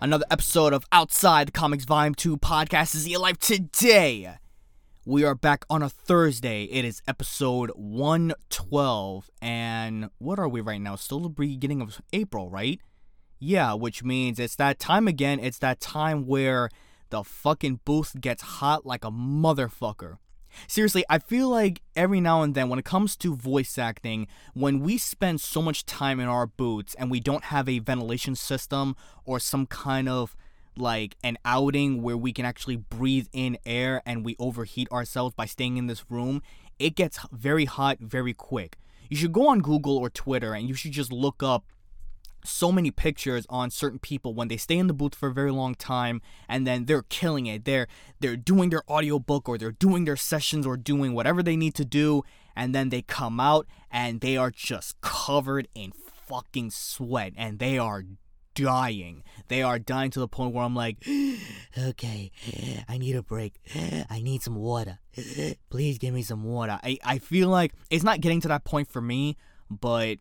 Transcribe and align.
Another 0.00 0.26
episode 0.30 0.72
of 0.72 0.84
Outside 0.92 1.48
the 1.48 1.52
Comics 1.52 1.84
Volume 1.84 2.14
2 2.14 2.36
podcast 2.36 2.94
is 2.94 3.06
here 3.06 3.18
live 3.18 3.40
today. 3.40 4.36
We 5.04 5.24
are 5.24 5.34
back 5.34 5.64
on 5.68 5.82
a 5.82 5.88
Thursday. 5.88 6.64
It 6.66 6.84
is 6.84 7.02
episode 7.08 7.72
112. 7.74 9.28
And 9.42 10.10
what 10.18 10.38
are 10.38 10.48
we 10.48 10.60
right 10.60 10.80
now? 10.80 10.94
Still 10.94 11.18
the 11.18 11.28
beginning 11.28 11.82
of 11.82 12.00
April, 12.12 12.48
right? 12.48 12.80
Yeah, 13.40 13.74
which 13.74 14.04
means 14.04 14.38
it's 14.38 14.54
that 14.54 14.78
time 14.78 15.08
again. 15.08 15.40
It's 15.40 15.58
that 15.58 15.80
time 15.80 16.28
where 16.28 16.68
the 17.10 17.24
fucking 17.24 17.80
booth 17.84 18.20
gets 18.20 18.42
hot 18.42 18.86
like 18.86 19.04
a 19.04 19.10
motherfucker. 19.10 20.18
Seriously, 20.66 21.04
I 21.08 21.18
feel 21.18 21.48
like 21.48 21.82
every 21.94 22.20
now 22.20 22.42
and 22.42 22.54
then 22.54 22.68
when 22.68 22.78
it 22.78 22.84
comes 22.84 23.16
to 23.16 23.36
voice 23.36 23.78
acting, 23.78 24.26
when 24.54 24.80
we 24.80 24.98
spend 24.98 25.40
so 25.40 25.62
much 25.62 25.86
time 25.86 26.20
in 26.20 26.28
our 26.28 26.46
boots 26.46 26.94
and 26.94 27.10
we 27.10 27.20
don't 27.20 27.44
have 27.44 27.68
a 27.68 27.78
ventilation 27.78 28.34
system 28.34 28.96
or 29.24 29.38
some 29.38 29.66
kind 29.66 30.08
of 30.08 30.36
like 30.76 31.16
an 31.24 31.36
outing 31.44 32.02
where 32.02 32.16
we 32.16 32.32
can 32.32 32.44
actually 32.44 32.76
breathe 32.76 33.26
in 33.32 33.58
air 33.66 34.02
and 34.06 34.24
we 34.24 34.36
overheat 34.38 34.90
ourselves 34.92 35.34
by 35.34 35.44
staying 35.44 35.76
in 35.76 35.86
this 35.86 36.10
room, 36.10 36.42
it 36.78 36.94
gets 36.94 37.18
very 37.32 37.64
hot 37.64 37.98
very 38.00 38.32
quick. 38.32 38.76
You 39.08 39.16
should 39.16 39.32
go 39.32 39.48
on 39.48 39.60
Google 39.60 39.96
or 39.96 40.10
Twitter 40.10 40.54
and 40.54 40.68
you 40.68 40.74
should 40.74 40.92
just 40.92 41.12
look 41.12 41.42
up 41.42 41.64
so 42.48 42.72
many 42.72 42.90
pictures 42.90 43.46
on 43.48 43.70
certain 43.70 43.98
people 43.98 44.34
when 44.34 44.48
they 44.48 44.56
stay 44.56 44.78
in 44.78 44.86
the 44.86 44.94
booth 44.94 45.14
for 45.14 45.28
a 45.28 45.34
very 45.34 45.50
long 45.50 45.74
time 45.74 46.20
and 46.48 46.66
then 46.66 46.86
they're 46.86 47.02
killing 47.02 47.46
it. 47.46 47.64
They're 47.64 47.86
they're 48.20 48.36
doing 48.36 48.70
their 48.70 48.82
audiobook 48.90 49.48
or 49.48 49.58
they're 49.58 49.72
doing 49.72 50.04
their 50.04 50.16
sessions 50.16 50.66
or 50.66 50.76
doing 50.76 51.14
whatever 51.14 51.42
they 51.42 51.56
need 51.56 51.74
to 51.74 51.84
do 51.84 52.22
and 52.56 52.74
then 52.74 52.88
they 52.88 53.02
come 53.02 53.38
out 53.38 53.66
and 53.90 54.20
they 54.20 54.36
are 54.36 54.50
just 54.50 55.00
covered 55.00 55.68
in 55.74 55.92
fucking 55.92 56.70
sweat 56.70 57.32
and 57.36 57.58
they 57.58 57.78
are 57.78 58.04
dying. 58.54 59.22
They 59.48 59.62
are 59.62 59.78
dying 59.78 60.10
to 60.12 60.20
the 60.20 60.28
point 60.28 60.54
where 60.54 60.64
I'm 60.64 60.74
like, 60.74 60.96
okay, 61.78 62.30
I 62.88 62.98
need 62.98 63.14
a 63.16 63.22
break. 63.22 63.54
I 64.10 64.20
need 64.20 64.42
some 64.42 64.56
water. 64.56 64.98
Please 65.70 65.98
give 65.98 66.12
me 66.12 66.22
some 66.22 66.42
water. 66.42 66.78
I, 66.82 66.98
I 67.04 67.18
feel 67.18 67.48
like 67.48 67.72
it's 67.90 68.04
not 68.04 68.20
getting 68.20 68.40
to 68.42 68.48
that 68.48 68.64
point 68.64 68.88
for 68.88 69.00
me, 69.00 69.36
but 69.70 70.18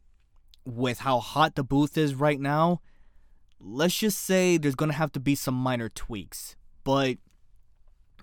with 0.67 0.99
how 0.99 1.19
hot 1.19 1.55
the 1.55 1.63
booth 1.63 1.97
is 1.97 2.13
right 2.13 2.39
now, 2.39 2.81
let's 3.59 3.97
just 3.97 4.19
say 4.19 4.57
there's 4.57 4.75
gonna 4.75 4.93
have 4.93 5.11
to 5.13 5.19
be 5.19 5.33
some 5.33 5.55
minor 5.55 5.89
tweaks. 5.89 6.55
But 6.83 7.17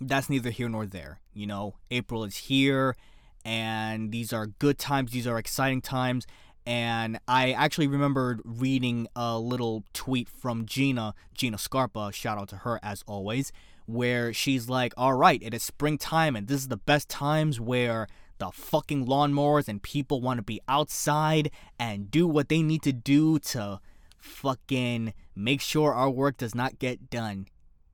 that's 0.00 0.28
neither 0.28 0.50
here 0.50 0.68
nor 0.68 0.86
there. 0.86 1.20
You 1.32 1.46
know, 1.46 1.76
April 1.90 2.22
is 2.24 2.36
here, 2.36 2.96
and 3.44 4.12
these 4.12 4.32
are 4.32 4.46
good 4.46 4.78
times, 4.78 5.10
these 5.10 5.26
are 5.26 5.38
exciting 5.38 5.80
times. 5.80 6.26
And 6.66 7.18
I 7.28 7.52
actually 7.52 7.88
remembered 7.88 8.40
reading 8.44 9.06
a 9.14 9.38
little 9.38 9.84
tweet 9.92 10.28
from 10.28 10.64
Gina, 10.64 11.14
Gina 11.34 11.58
Scarpa, 11.58 12.10
shout 12.12 12.38
out 12.38 12.48
to 12.50 12.56
her 12.58 12.80
as 12.82 13.02
always, 13.06 13.52
where 13.86 14.32
she's 14.32 14.68
like, 14.68 14.92
All 14.96 15.14
right, 15.14 15.42
it 15.42 15.54
is 15.54 15.62
springtime, 15.62 16.36
and 16.36 16.46
this 16.46 16.60
is 16.60 16.68
the 16.68 16.76
best 16.76 17.08
times 17.08 17.60
where 17.60 18.06
the 18.44 18.52
fucking 18.52 19.06
lawnmowers 19.06 19.68
and 19.68 19.82
people 19.82 20.20
want 20.20 20.36
to 20.36 20.42
be 20.42 20.60
outside 20.68 21.50
and 21.78 22.10
do 22.10 22.26
what 22.26 22.50
they 22.50 22.60
need 22.60 22.82
to 22.82 22.92
do 22.92 23.38
to 23.38 23.80
fucking 24.18 25.14
make 25.34 25.62
sure 25.62 25.94
our 25.94 26.10
work 26.10 26.36
does 26.36 26.54
not 26.54 26.78
get 26.78 27.08
done. 27.08 27.46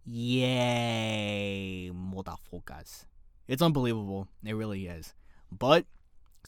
Yay, 0.05 1.91
motherfuckers. 1.95 3.05
It's 3.47 3.63
unbelievable. 3.63 4.27
It 4.45 4.55
really 4.55 4.87
is. 4.87 5.15
But 5.53 5.87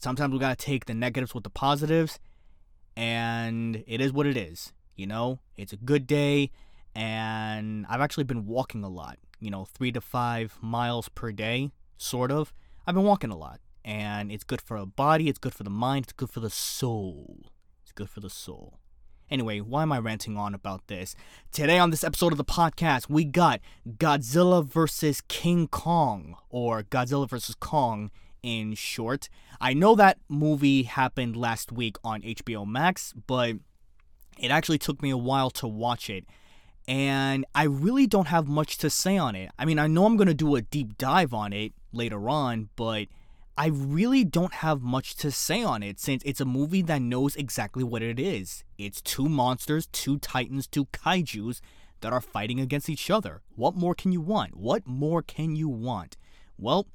sometimes 0.01 0.33
we 0.33 0.41
gotta 0.41 0.57
take 0.57 0.87
the 0.87 0.95
negatives 0.95 1.33
with 1.33 1.45
the 1.45 1.51
positives, 1.51 2.19
and 2.97 3.85
it 3.87 4.01
is 4.01 4.13
what 4.13 4.27
it 4.27 4.37
is. 4.37 4.73
You 4.97 5.07
know, 5.07 5.39
it's 5.57 5.73
a 5.73 5.77
good 5.77 6.09
day, 6.09 6.51
and 6.95 7.87
I've 7.89 8.01
actually 8.01 8.25
been 8.25 8.47
walking 8.47 8.83
a 8.83 8.89
lot. 8.89 9.19
You 9.39 9.51
know, 9.51 9.65
three 9.65 9.93
to 9.93 10.01
five 10.01 10.59
miles 10.61 11.09
per 11.09 11.31
day, 11.31 11.71
sort 11.99 12.33
of. 12.33 12.53
I've 12.85 12.97
been 12.97 13.05
walking 13.05 13.31
a 13.31 13.37
lot 13.37 13.61
and 13.85 14.31
it's 14.31 14.45
good 14.45 14.61
for 14.61 14.79
the 14.79 14.87
body, 14.87 15.29
it's 15.29 15.39
good 15.39 15.55
for 15.55 15.65
the 15.65 15.71
mind, 15.71 16.07
it's 16.07 16.13
good 16.13 16.31
for 16.31 16.41
the 16.41 16.51
soul. 16.51 17.47
It's 17.83 17.93
good 17.93 18.11
for 18.11 18.21
the 18.21 18.31
soul. 18.31 18.79
Anyway, 19.31 19.61
why 19.61 19.83
am 19.83 19.93
I 19.93 19.99
ranting 19.99 20.37
on 20.37 20.55
about 20.55 20.89
this? 20.89 21.17
Today 21.53 21.79
on 21.79 21.91
this 21.91 22.05
episode 22.05 22.33
of 22.33 22.39
the 22.39 22.45
podcast, 22.45 23.09
we 23.09 23.25
got 23.25 23.61
Godzilla 23.97 24.63
vs. 24.65 25.23
King 25.23 25.69
Kong, 25.69 26.37
or 26.51 26.83
Godzilla 26.83 27.29
vs. 27.29 27.55
Kong 27.55 28.11
in 28.43 28.75
short. 28.75 29.29
I 29.61 29.73
know 29.73 29.95
that 29.95 30.19
movie 30.29 30.83
happened 30.83 31.37
last 31.37 31.73
week 31.73 31.97
on 32.05 32.21
HBO 32.23 32.67
Max, 32.67 33.15
but 33.27 33.57
it 34.39 34.51
actually 34.51 34.79
took 34.79 35.03
me 35.03 35.11
a 35.11 35.17
while 35.17 35.51
to 35.51 35.67
watch 35.67 36.11
it. 36.11 36.25
And 36.89 37.47
I 37.55 37.65
really 37.65 38.07
don't 38.07 38.29
have 38.29 38.49
much 38.49 38.77
to 38.79 38.91
say 38.91 39.17
on 39.17 39.35
it. 39.35 39.51
I 39.59 39.65
mean, 39.65 39.79
I 39.79 39.87
know 39.87 40.05
I'm 40.05 40.17
going 40.17 40.29
to 40.29 40.35
do 40.35 40.57
a 40.57 40.63
deep 40.63 40.99
dive 40.99 41.33
on 41.33 41.53
it 41.53 41.73
later 41.93 42.29
on, 42.29 42.69
but 42.77 43.07
I 43.57 43.67
really 43.67 44.25
don't 44.25 44.55
have 44.55 44.81
much 44.81 45.15
to 45.17 45.31
say 45.31 45.63
on 45.63 45.83
it 45.83 46.01
since 46.01 46.23
it's 46.25 46.41
a 46.41 46.47
movie 46.47 46.81
that 46.83 47.03
knows 47.03 47.37
exactly 47.37 47.85
what 47.85 48.01
it 48.01 48.19
is. 48.19 48.65
It's 48.79 49.03
two 49.03 49.29
monsters, 49.29 49.89
two 49.93 50.19
titans, 50.19 50.67
two 50.67 50.87
kaijus 50.87 51.61
that 52.01 52.15
are 52.15 52.23
fighting 52.23 52.61
against 52.61 52.89
each 52.89 53.11
other. 53.11 53.43
What 53.55 53.77
more 53.77 53.95
can 53.95 54.11
you 54.11 54.23
want? 54.23 54.57
What 54.57 54.87
more 54.87 55.21
can 55.21 55.55
you 55.55 55.69
want? 55.69 56.17
Well, 56.57 56.87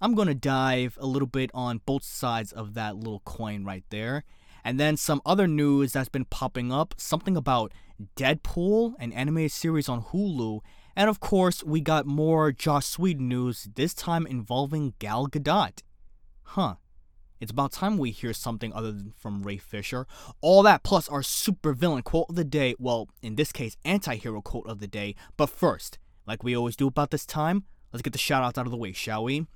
I'm 0.00 0.14
going 0.14 0.28
to 0.28 0.36
dive 0.36 0.96
a 1.00 1.06
little 1.06 1.26
bit 1.26 1.50
on 1.52 1.80
both 1.84 2.04
sides 2.04 2.52
of 2.52 2.74
that 2.74 2.96
little 2.96 3.20
coin 3.24 3.64
right 3.64 3.84
there. 3.90 4.22
And 4.62 4.78
then 4.78 4.96
some 4.96 5.20
other 5.26 5.48
news 5.48 5.94
that's 5.94 6.08
been 6.08 6.26
popping 6.26 6.70
up 6.70 6.94
something 6.96 7.36
about 7.36 7.72
Deadpool, 8.16 8.94
an 9.00 9.12
animated 9.12 9.50
series 9.50 9.88
on 9.88 10.04
Hulu. 10.04 10.60
And 10.94 11.10
of 11.10 11.18
course, 11.18 11.64
we 11.64 11.80
got 11.80 12.06
more 12.06 12.52
Joss 12.52 13.00
Whedon 13.00 13.28
news, 13.28 13.68
this 13.74 13.94
time 13.94 14.26
involving 14.28 14.94
Gal 15.00 15.26
Gadot 15.26 15.82
huh, 16.48 16.74
it's 17.40 17.52
about 17.52 17.72
time 17.72 17.98
we 17.98 18.10
hear 18.10 18.32
something 18.32 18.72
other 18.72 18.90
than 18.90 19.12
from 19.16 19.42
Ray 19.42 19.58
Fisher. 19.58 20.06
All 20.40 20.62
that 20.62 20.82
plus 20.82 21.08
our 21.08 21.22
super 21.22 21.72
villain 21.72 22.02
quote 22.02 22.26
of 22.28 22.34
the 22.36 22.44
day, 22.44 22.74
well, 22.78 23.08
in 23.22 23.36
this 23.36 23.52
case, 23.52 23.76
anti 23.84 24.16
hero 24.16 24.40
quote 24.40 24.66
of 24.66 24.80
the 24.80 24.86
day. 24.86 25.14
But 25.36 25.50
first, 25.50 25.98
like 26.26 26.42
we 26.42 26.56
always 26.56 26.76
do 26.76 26.86
about 26.86 27.10
this 27.10 27.26
time, 27.26 27.64
let's 27.92 28.02
get 28.02 28.12
the 28.12 28.18
shout 28.18 28.42
outs 28.42 28.58
out 28.58 28.66
of 28.66 28.72
the 28.72 28.78
way, 28.78 28.92
shall 28.92 29.24
we? 29.24 29.46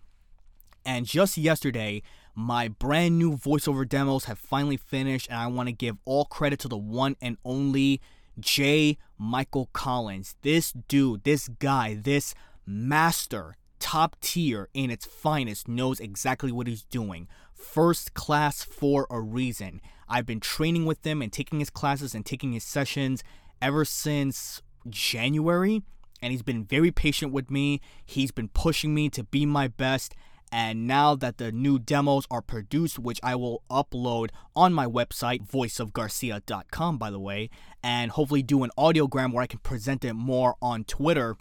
And 0.85 1.07
just 1.07 1.37
yesterday, 1.37 2.03
my 2.35 2.69
brand 2.69 3.19
new 3.19 3.33
voiceover 3.33 3.89
demos 3.89 4.25
have 4.25 4.39
finally 4.39 4.77
finished, 4.77 5.29
and 5.29 5.39
I 5.39 5.47
want 5.47 5.69
to 5.69 5.73
give 5.73 5.97
all 6.05 6.25
credit 6.25 6.59
to 6.61 6.69
the 6.69 6.77
one 6.77 7.17
and 7.21 7.37
only 7.45 8.01
J. 8.39 8.99
Michael 9.19 9.71
Collins. 9.73 10.37
This 10.43 10.73
dude, 10.73 11.25
this 11.25 11.49
guy, 11.49 11.95
this 11.95 12.35
master 12.67 13.57
top 13.93 14.19
tier 14.23 14.71
in 14.73 14.91
its 14.91 15.05
finest 15.05 15.69
knows 15.69 16.01
exactly 16.01 16.51
what 16.51 16.67
he's 16.67 16.83
doing. 16.85 17.29
First 17.53 18.15
class 18.15 18.65
for 18.65 19.07
a 19.11 19.21
reason. 19.21 19.83
I've 20.09 20.25
been 20.25 20.41
training 20.41 20.87
with 20.87 21.07
him 21.07 21.21
and 21.21 21.31
taking 21.31 21.59
his 21.59 21.69
classes 21.69 22.15
and 22.15 22.25
taking 22.25 22.55
his 22.55 22.65
sessions 22.65 23.23
ever 23.61 23.85
since 23.85 24.63
January, 24.89 25.83
and 26.23 26.33
he's 26.33 26.41
been 26.41 26.65
very 26.65 26.91
patient 26.91 27.35
with 27.35 27.50
me. 27.50 27.83
He's 28.03 28.31
been 28.31 28.49
pushing 28.49 28.94
me 28.94 29.11
to 29.11 29.25
be 29.25 29.44
my 29.44 29.69
best. 29.69 30.15
And 30.50 30.87
now 30.87 31.15
that 31.17 31.37
the 31.37 31.53
new 31.53 31.79
demos 31.79 32.27
are 32.31 32.41
produced, 32.41 32.99
which 32.99 33.21
I 33.23 33.35
will 33.35 33.62
upload 33.71 34.31
on 34.56 34.73
my 34.73 34.87
website, 34.87 35.47
voiceofgarcia.com, 35.47 36.97
by 36.97 37.11
the 37.11 37.21
way, 37.21 37.50
and 37.83 38.12
hopefully 38.12 38.43
do 38.43 38.65
an 38.65 38.71
audiogram 38.79 39.35
where 39.35 39.43
I 39.43 39.47
can 39.47 39.59
present 39.59 40.03
it 40.03 40.15
more 40.15 40.56
on 40.62 40.85
Twitter 40.85 41.37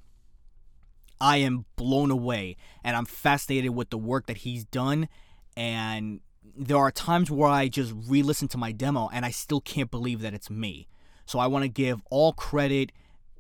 I 1.22 1.38
am 1.38 1.66
blown 1.76 2.10
away 2.10 2.58
and 2.84 2.98
I'm 2.98 3.06
fascinated 3.06 3.70
with 3.76 3.92
the 3.92 3.98
work 3.98 4.26
that 4.26 4.38
he's 4.38 4.66
done. 4.66 5.08
And 5.56 6.22
there 6.58 6.78
are 6.78 6.92
times 6.92 7.30
where 7.30 7.50
I 7.50 7.68
just 7.68 7.94
re 8.08 8.24
listen 8.24 8.48
to 8.50 8.58
my 8.58 8.72
demo 8.72 9.08
and 9.14 9.24
I 9.24 9.30
still 9.30 9.62
can't 9.62 9.92
believe 9.92 10.22
that 10.22 10.34
it's 10.34 10.50
me. 10.50 10.88
So 11.28 11.38
I 11.38 11.46
want 11.46 11.64
to 11.64 11.70
give 11.70 12.02
all 12.10 12.34
credit, 12.34 12.92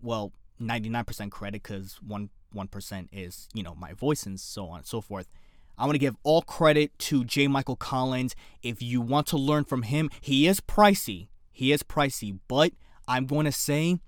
well, 0.01 0.31
99% 0.62 1.31
credit 1.31 1.63
because 1.63 2.00
1, 2.06 2.30
1% 2.56 3.07
is, 3.12 3.50
you 3.54 3.63
know, 3.63 3.74
my 3.74 3.94
voice 3.94 4.28
and 4.28 4.39
so 4.39 4.68
on 4.68 4.78
and 4.78 4.86
so 4.86 5.01
forth. 5.01 5.28
I 5.78 5.86
want 5.86 5.95
to 5.95 6.00
give 6.00 6.16
all 6.22 6.44
credit 6.44 6.98
to 7.00 7.25
J. 7.25 7.48
Michael 7.48 7.75
Collins. 7.75 8.36
If 8.62 8.83
you 8.83 9.01
want 9.01 9.25
to 9.28 9.38
learn 9.38 9.63
from 9.63 9.81
him, 9.81 10.12
he 10.22 10.48
is 10.48 10.62
pricey. 10.62 11.30
He 11.51 11.72
is 11.72 11.81
pricey, 11.81 12.38
but 12.48 12.74
I'm 13.07 13.25
going 13.25 13.45
to 13.45 13.51
say 13.51 14.00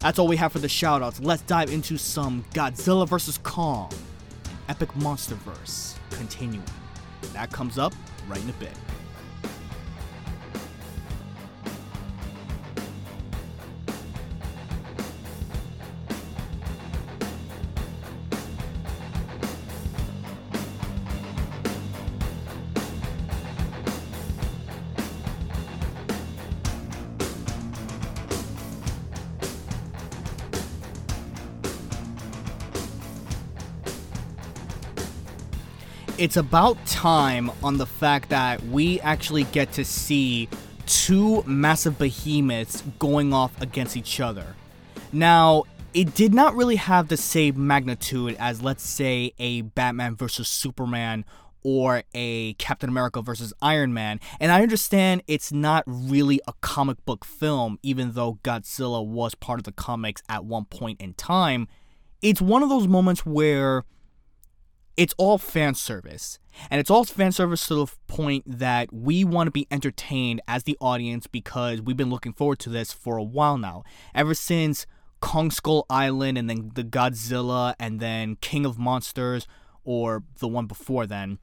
That's 0.00 0.18
all 0.18 0.28
we 0.28 0.36
have 0.36 0.52
for 0.52 0.60
the 0.60 0.68
shoutouts. 0.68 1.22
Let's 1.22 1.42
dive 1.42 1.70
into 1.70 1.98
some 1.98 2.44
Godzilla 2.54 3.06
vs. 3.08 3.38
Kong. 3.38 3.90
Epic 4.68 4.90
Monsterverse. 4.94 5.96
Continuing. 6.10 6.64
That 7.32 7.50
comes 7.52 7.78
up 7.78 7.94
right 8.28 8.40
in 8.40 8.48
a 8.48 8.52
bit. 8.54 8.72
It's 36.24 36.38
about 36.38 36.82
time 36.86 37.50
on 37.62 37.76
the 37.76 37.84
fact 37.84 38.30
that 38.30 38.64
we 38.68 38.98
actually 39.00 39.44
get 39.44 39.70
to 39.72 39.84
see 39.84 40.48
two 40.86 41.42
massive 41.42 41.98
behemoths 41.98 42.82
going 42.98 43.34
off 43.34 43.60
against 43.60 43.94
each 43.94 44.20
other. 44.20 44.56
Now, 45.12 45.64
it 45.92 46.14
did 46.14 46.32
not 46.32 46.56
really 46.56 46.76
have 46.76 47.08
the 47.08 47.18
same 47.18 47.66
magnitude 47.66 48.36
as, 48.40 48.62
let's 48.62 48.82
say, 48.88 49.34
a 49.38 49.60
Batman 49.60 50.16
versus 50.16 50.48
Superman 50.48 51.26
or 51.62 52.04
a 52.14 52.54
Captain 52.54 52.88
America 52.88 53.20
versus 53.20 53.52
Iron 53.60 53.92
Man. 53.92 54.18
And 54.40 54.50
I 54.50 54.62
understand 54.62 55.22
it's 55.26 55.52
not 55.52 55.84
really 55.86 56.40
a 56.48 56.54
comic 56.62 57.04
book 57.04 57.26
film, 57.26 57.78
even 57.82 58.12
though 58.12 58.38
Godzilla 58.42 59.06
was 59.06 59.34
part 59.34 59.60
of 59.60 59.64
the 59.64 59.72
comics 59.72 60.22
at 60.30 60.46
one 60.46 60.64
point 60.64 61.02
in 61.02 61.12
time. 61.12 61.68
It's 62.22 62.40
one 62.40 62.62
of 62.62 62.70
those 62.70 62.88
moments 62.88 63.26
where 63.26 63.84
it's 64.96 65.14
all 65.18 65.38
fan 65.38 65.74
service. 65.74 66.38
And 66.70 66.80
it's 66.80 66.90
all 66.90 67.04
fan 67.04 67.32
service 67.32 67.66
to 67.66 67.74
the 67.74 67.86
point 68.06 68.44
that 68.46 68.92
we 68.92 69.24
want 69.24 69.48
to 69.48 69.50
be 69.50 69.66
entertained 69.70 70.40
as 70.46 70.64
the 70.64 70.76
audience 70.80 71.26
because 71.26 71.82
we've 71.82 71.96
been 71.96 72.10
looking 72.10 72.32
forward 72.32 72.60
to 72.60 72.70
this 72.70 72.92
for 72.92 73.16
a 73.16 73.22
while 73.22 73.58
now. 73.58 73.82
Ever 74.14 74.34
since 74.34 74.86
Kong 75.20 75.50
Skull 75.50 75.84
Island 75.90 76.38
and 76.38 76.48
then 76.48 76.70
the 76.74 76.84
Godzilla 76.84 77.74
and 77.80 77.98
then 77.98 78.36
King 78.36 78.64
of 78.64 78.78
Monsters 78.78 79.48
or 79.82 80.22
the 80.38 80.48
one 80.48 80.66
before 80.66 81.06
then, 81.06 81.38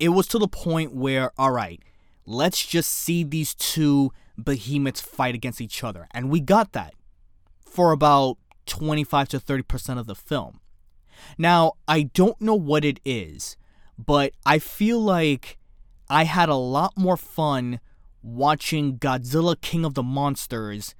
it 0.00 0.10
was 0.10 0.26
to 0.28 0.38
the 0.38 0.48
point 0.48 0.92
where, 0.92 1.30
all 1.38 1.52
right, 1.52 1.80
let's 2.26 2.66
just 2.66 2.92
see 2.92 3.22
these 3.22 3.54
two 3.54 4.12
behemoths 4.36 5.00
fight 5.00 5.34
against 5.34 5.60
each 5.60 5.84
other. 5.84 6.08
And 6.10 6.28
we 6.28 6.40
got 6.40 6.72
that 6.72 6.94
for 7.60 7.92
about 7.92 8.36
25 8.66 9.28
to 9.28 9.38
30% 9.38 9.98
of 9.98 10.06
the 10.06 10.16
film. 10.16 10.60
Now, 11.38 11.72
I 11.86 12.02
don't 12.02 12.40
know 12.40 12.54
what 12.54 12.84
it 12.84 13.00
is, 13.04 13.56
but 13.98 14.32
I 14.44 14.58
feel 14.58 15.00
like 15.00 15.58
I 16.08 16.24
had 16.24 16.48
a 16.48 16.54
lot 16.54 16.96
more 16.96 17.16
fun 17.16 17.80
watching 18.22 18.98
Godzilla 18.98 19.60
King 19.60 19.84
of 19.84 19.94
the 19.94 20.02
Monsters 20.02 20.94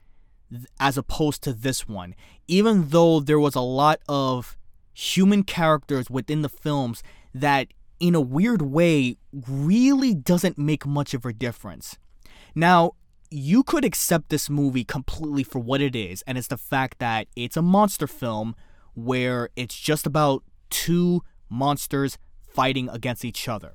as 0.78 0.96
opposed 0.96 1.42
to 1.42 1.52
this 1.52 1.88
one. 1.88 2.14
Even 2.48 2.88
though 2.90 3.20
there 3.20 3.40
was 3.40 3.54
a 3.54 3.60
lot 3.60 4.00
of 4.08 4.56
human 4.94 5.42
characters 5.42 6.08
within 6.08 6.42
the 6.42 6.48
films 6.48 7.02
that, 7.34 7.68
in 8.00 8.14
a 8.14 8.20
weird 8.20 8.62
way, 8.62 9.16
really 9.32 10.14
doesn't 10.14 10.56
make 10.56 10.86
much 10.86 11.14
of 11.14 11.24
a 11.24 11.32
difference. 11.32 11.98
Now, 12.54 12.92
you 13.30 13.62
could 13.62 13.84
accept 13.84 14.28
this 14.28 14.48
movie 14.48 14.84
completely 14.84 15.42
for 15.42 15.58
what 15.58 15.80
it 15.80 15.96
is, 15.96 16.22
and 16.26 16.38
it's 16.38 16.46
the 16.46 16.56
fact 16.56 16.98
that 17.00 17.26
it's 17.34 17.56
a 17.56 17.62
monster 17.62 18.06
film 18.06 18.54
where 18.96 19.50
it's 19.54 19.78
just 19.78 20.06
about 20.06 20.42
two 20.70 21.22
monsters 21.48 22.18
fighting 22.48 22.88
against 22.88 23.24
each 23.24 23.46
other. 23.46 23.74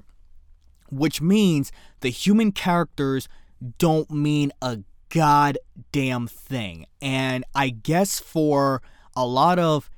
Which 0.89 1.21
means 1.21 1.71
the 2.01 2.09
human 2.09 2.51
characters 2.51 3.29
don't 3.77 4.09
mean 4.09 4.51
a 4.61 4.79
goddamn 5.09 6.27
thing. 6.27 6.87
And 7.01 7.45
I 7.53 7.69
guess 7.69 8.19
for 8.19 8.81
a 9.15 9.25
lot 9.25 9.59
of 9.59 9.89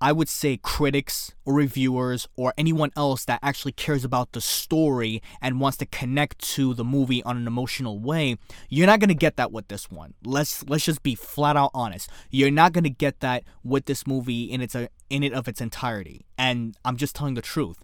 I 0.00 0.12
would 0.12 0.28
say 0.28 0.56
critics 0.56 1.32
or 1.44 1.52
reviewers 1.54 2.26
or 2.34 2.54
anyone 2.56 2.90
else 2.96 3.26
that 3.26 3.38
actually 3.42 3.72
cares 3.72 4.04
about 4.04 4.32
the 4.32 4.40
story 4.40 5.22
and 5.42 5.60
wants 5.60 5.76
to 5.78 5.86
connect 5.86 6.38
to 6.54 6.72
the 6.72 6.84
movie 6.84 7.22
on 7.24 7.36
an 7.36 7.46
emotional 7.46 7.98
way, 7.98 8.38
you're 8.70 8.86
not 8.86 9.00
going 9.00 9.08
to 9.08 9.14
get 9.14 9.36
that 9.36 9.52
with 9.52 9.68
this 9.68 9.90
one. 9.90 10.14
Let's 10.24 10.66
let's 10.68 10.86
just 10.86 11.02
be 11.02 11.14
flat 11.14 11.56
out 11.56 11.70
honest. 11.74 12.08
You're 12.30 12.50
not 12.50 12.72
going 12.72 12.84
to 12.84 12.90
get 12.90 13.20
that 13.20 13.44
with 13.62 13.84
this 13.84 14.06
movie 14.06 14.44
in 14.44 14.62
its 14.62 14.74
in 14.74 15.22
it 15.22 15.34
of 15.34 15.48
its 15.48 15.60
entirety. 15.60 16.24
And 16.38 16.76
I'm 16.84 16.96
just 16.96 17.14
telling 17.14 17.34
the 17.34 17.42
truth. 17.42 17.78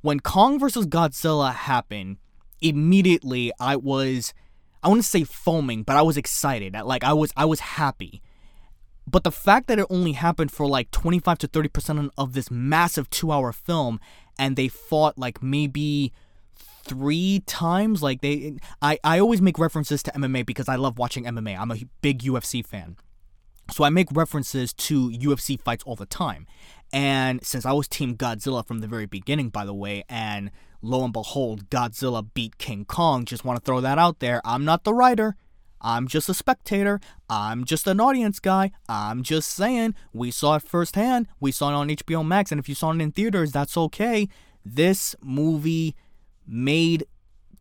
When 0.00 0.20
Kong 0.20 0.58
versus 0.58 0.86
Godzilla 0.86 1.52
happened, 1.54 2.16
immediately 2.62 3.52
I 3.60 3.76
was 3.76 4.32
I 4.82 4.88
want 4.88 5.02
to 5.02 5.08
say 5.08 5.24
foaming, 5.24 5.82
but 5.82 5.96
I 5.96 6.02
was 6.02 6.16
excited. 6.16 6.74
Like 6.74 7.04
I 7.04 7.12
was 7.12 7.30
I 7.36 7.44
was 7.44 7.60
happy 7.60 8.22
but 9.12 9.24
the 9.24 9.30
fact 9.30 9.68
that 9.68 9.78
it 9.78 9.86
only 9.90 10.12
happened 10.12 10.50
for 10.50 10.66
like 10.66 10.90
25 10.90 11.38
to 11.38 11.48
30% 11.48 12.10
of 12.18 12.32
this 12.32 12.50
massive 12.50 13.08
two 13.10 13.30
hour 13.30 13.52
film 13.52 14.00
and 14.38 14.56
they 14.56 14.66
fought 14.66 15.16
like 15.16 15.42
maybe 15.42 16.12
three 16.82 17.42
times 17.46 18.02
like 18.02 18.22
they 18.22 18.56
I, 18.80 18.98
I 19.04 19.20
always 19.20 19.40
make 19.40 19.58
references 19.58 20.02
to 20.02 20.10
mma 20.12 20.44
because 20.44 20.68
i 20.68 20.74
love 20.74 20.98
watching 20.98 21.24
mma 21.24 21.56
i'm 21.56 21.70
a 21.70 21.76
big 22.00 22.22
ufc 22.22 22.66
fan. 22.66 22.96
So 23.70 23.84
i 23.84 23.90
make 23.90 24.08
references 24.10 24.72
to 24.72 25.10
ufc 25.10 25.60
fights 25.60 25.84
all 25.84 25.94
the 25.94 26.06
time. 26.06 26.46
And 26.92 27.44
since 27.44 27.64
i 27.64 27.72
was 27.72 27.86
team 27.86 28.16
godzilla 28.16 28.66
from 28.66 28.80
the 28.80 28.88
very 28.88 29.06
beginning 29.06 29.50
by 29.50 29.64
the 29.64 29.74
way 29.74 30.02
and 30.08 30.50
lo 30.80 31.04
and 31.04 31.12
behold 31.12 31.70
godzilla 31.70 32.26
beat 32.34 32.58
king 32.58 32.84
kong 32.84 33.24
just 33.24 33.44
want 33.44 33.56
to 33.58 33.64
throw 33.64 33.80
that 33.80 33.98
out 33.98 34.18
there 34.18 34.40
i'm 34.44 34.64
not 34.64 34.82
the 34.82 34.92
writer 34.92 35.36
I'm 35.82 36.08
just 36.08 36.28
a 36.28 36.34
spectator. 36.34 37.00
I'm 37.28 37.64
just 37.64 37.86
an 37.86 38.00
audience 38.00 38.38
guy. 38.38 38.70
I'm 38.88 39.22
just 39.22 39.50
saying, 39.50 39.94
we 40.12 40.30
saw 40.30 40.54
it 40.56 40.62
firsthand. 40.62 41.26
We 41.40 41.52
saw 41.52 41.70
it 41.70 41.74
on 41.74 41.88
HBO 41.88 42.24
Max, 42.24 42.52
and 42.52 42.58
if 42.58 42.68
you 42.68 42.74
saw 42.74 42.92
it 42.92 43.00
in 43.00 43.12
theaters, 43.12 43.52
that's 43.52 43.76
okay. 43.76 44.28
This 44.64 45.16
movie 45.20 45.96
made 46.46 47.04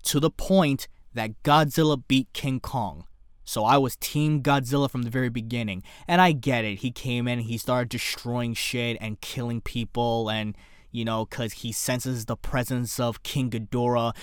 to 0.04 0.20
the 0.20 0.30
point 0.30 0.88
that 1.14 1.42
Godzilla 1.44 2.02
beat 2.08 2.32
King 2.34 2.60
Kong. 2.60 3.06
So 3.44 3.66
I 3.66 3.78
was 3.78 3.98
Team 3.98 4.42
Godzilla 4.42 4.90
from 4.90 5.02
the 5.02 5.10
very 5.10 5.30
beginning. 5.30 5.84
And 6.08 6.22
I 6.22 6.32
get 6.32 6.64
it. 6.64 6.80
He 6.80 6.92
came 6.92 7.28
in, 7.28 7.40
he 7.40 7.58
started 7.58 7.90
destroying 7.90 8.54
shit 8.54 8.98
and 9.02 9.20
killing 9.20 9.62
people, 9.62 10.30
and, 10.30 10.56
you 10.92 11.04
know, 11.04 11.26
because 11.26 11.54
he 11.54 11.72
senses 11.72 12.26
the 12.26 12.38
presence 12.38 13.00
of 13.00 13.24
King 13.24 13.50
Ghidorah. 13.50 14.16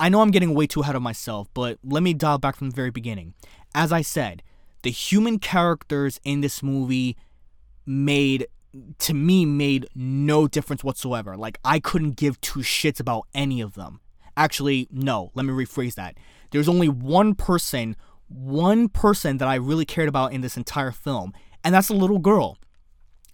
I 0.00 0.08
know 0.08 0.22
I'm 0.22 0.30
getting 0.30 0.54
way 0.54 0.66
too 0.66 0.80
ahead 0.80 0.96
of 0.96 1.02
myself, 1.02 1.48
but 1.52 1.78
let 1.84 2.02
me 2.02 2.14
dial 2.14 2.38
back 2.38 2.56
from 2.56 2.70
the 2.70 2.74
very 2.74 2.90
beginning. 2.90 3.34
As 3.74 3.92
I 3.92 4.00
said, 4.00 4.42
the 4.82 4.90
human 4.90 5.38
characters 5.38 6.18
in 6.24 6.40
this 6.40 6.62
movie 6.62 7.18
made 7.84 8.46
to 8.98 9.12
me 9.12 9.44
made 9.44 9.86
no 9.94 10.48
difference 10.48 10.82
whatsoever. 10.82 11.36
Like 11.36 11.58
I 11.64 11.80
couldn't 11.80 12.16
give 12.16 12.40
two 12.40 12.60
shits 12.60 12.98
about 12.98 13.26
any 13.34 13.60
of 13.60 13.74
them. 13.74 14.00
Actually, 14.38 14.88
no, 14.90 15.32
let 15.34 15.44
me 15.44 15.52
rephrase 15.52 15.96
that. 15.96 16.16
There's 16.50 16.68
only 16.68 16.88
one 16.88 17.34
person, 17.34 17.94
one 18.28 18.88
person 18.88 19.36
that 19.36 19.48
I 19.48 19.56
really 19.56 19.84
cared 19.84 20.08
about 20.08 20.32
in 20.32 20.40
this 20.40 20.56
entire 20.56 20.92
film, 20.92 21.34
and 21.62 21.74
that's 21.74 21.90
a 21.90 21.94
little 21.94 22.20
girl. 22.20 22.56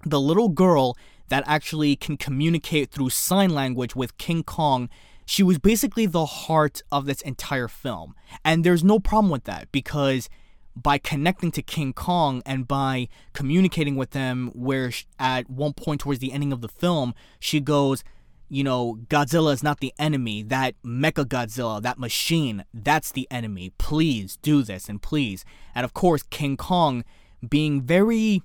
The 0.04 0.20
little 0.20 0.48
girl 0.48 0.96
that 1.28 1.44
actually 1.46 1.94
can 1.94 2.16
communicate 2.16 2.90
through 2.90 3.10
sign 3.10 3.50
language 3.50 3.94
with 3.94 4.18
King 4.18 4.42
Kong 4.42 4.88
she 5.26 5.42
was 5.42 5.58
basically 5.58 6.06
the 6.06 6.24
heart 6.24 6.82
of 6.90 7.04
this 7.04 7.20
entire 7.22 7.68
film. 7.68 8.14
And 8.44 8.64
there's 8.64 8.84
no 8.84 8.98
problem 9.00 9.30
with 9.30 9.44
that 9.44 9.70
because 9.72 10.28
by 10.76 10.98
connecting 10.98 11.50
to 11.52 11.62
King 11.62 11.92
Kong 11.92 12.42
and 12.46 12.68
by 12.68 13.08
communicating 13.32 13.96
with 13.96 14.12
him, 14.12 14.50
where 14.54 14.90
sh- 14.90 15.06
at 15.18 15.50
one 15.50 15.72
point 15.72 16.02
towards 16.02 16.20
the 16.20 16.32
ending 16.32 16.52
of 16.52 16.60
the 16.60 16.68
film, 16.68 17.14
she 17.40 17.60
goes, 17.60 18.04
you 18.48 18.62
know, 18.62 18.98
Godzilla 19.08 19.52
is 19.52 19.62
not 19.62 19.80
the 19.80 19.92
enemy. 19.98 20.42
That 20.42 20.74
Mecha 20.84 21.24
Godzilla, 21.24 21.82
that 21.82 21.98
machine, 21.98 22.64
that's 22.72 23.10
the 23.10 23.26
enemy. 23.30 23.72
Please 23.78 24.36
do 24.36 24.62
this 24.62 24.88
and 24.88 25.02
please. 25.02 25.44
And 25.74 25.84
of 25.84 25.94
course, 25.94 26.22
King 26.22 26.56
Kong 26.56 27.04
being 27.48 27.82
very, 27.82 28.42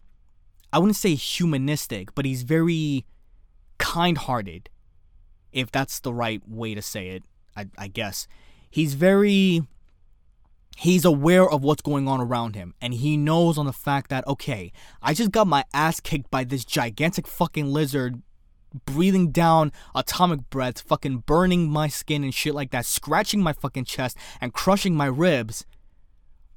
I 0.74 0.80
wouldn't 0.80 0.96
say 0.96 1.14
humanistic, 1.16 2.16
but 2.16 2.26
he's 2.26 2.44
very 2.44 3.06
kind 3.78 4.18
hearted, 4.18 4.70
if 5.51 5.72
that's 5.72 6.00
the 6.00 6.13
right 6.13 6.41
way 6.48 6.75
to 6.75 6.81
say 6.81 7.10
it, 7.10 7.24
I, 7.55 7.67
I 7.77 7.88
guess. 7.88 8.27
He's 8.70 8.93
very 8.93 9.63
he's 10.77 11.05
aware 11.05 11.48
of 11.48 11.63
what's 11.63 11.81
going 11.81 12.08
on 12.08 12.20
around 12.22 12.55
him 12.55 12.74
and 12.81 12.93
he 12.93 13.17
knows 13.17 13.58
on 13.58 13.65
the 13.65 13.74
fact 13.74 14.10
that 14.10 14.25
okay 14.27 14.72
i 15.01 15.13
just 15.13 15.31
got 15.31 15.46
my 15.46 15.63
ass 15.74 16.00
kicked 16.00 16.31
by 16.31 16.43
this 16.43 16.63
gigantic 16.65 17.27
fucking 17.27 17.67
lizard 17.67 18.22
breathing 18.86 19.31
down 19.31 19.72
atomic 19.93 20.50
breath 20.50 20.81
fucking 20.81 21.17
burning 21.20 21.70
my 21.70 21.88
skin 21.88 22.24
and 22.24 22.34
shit 22.34 22.55
like 22.55 22.72
that 22.72 22.86
scratching 22.86 23.41
my 23.41 23.53
fucking 23.53 23.84
chest 23.84 24.17
and 24.39 24.53
crushing 24.53 24.96
my 24.96 25.05
ribs 25.05 25.65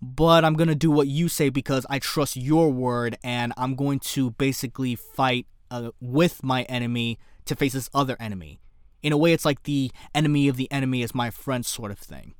but 0.01 0.45
i'm 0.45 0.55
gonna 0.55 0.75
do 0.75 0.91
what 0.91 1.09
you 1.09 1.29
say 1.29 1.49
because 1.49 1.85
i 1.91 1.99
trust 1.99 2.37
your 2.37 2.71
word 2.71 3.19
and 3.25 3.53
i'm 3.57 3.75
going 3.75 3.99
to 3.99 4.31
basically 4.33 4.95
fight 4.95 5.47
uh, 5.71 5.91
with 6.01 6.43
my 6.45 6.63
enemy 6.65 7.19
to 7.45 7.57
face 7.57 7.73
this 7.73 7.91
other 7.93 8.17
enemy 8.21 8.61
in 9.05 9.13
a 9.13 9.17
way 9.17 9.33
it's 9.33 9.45
like 9.45 9.63
the 9.63 9.93
enemy 10.15 10.49
of 10.49 10.57
the 10.57 10.71
enemy 10.73 11.03
is 11.03 11.15
my 11.15 11.31
friend 11.31 11.65
sort 11.65 11.93
of 11.93 11.99
thing 11.99 12.35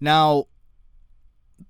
now 0.00 0.46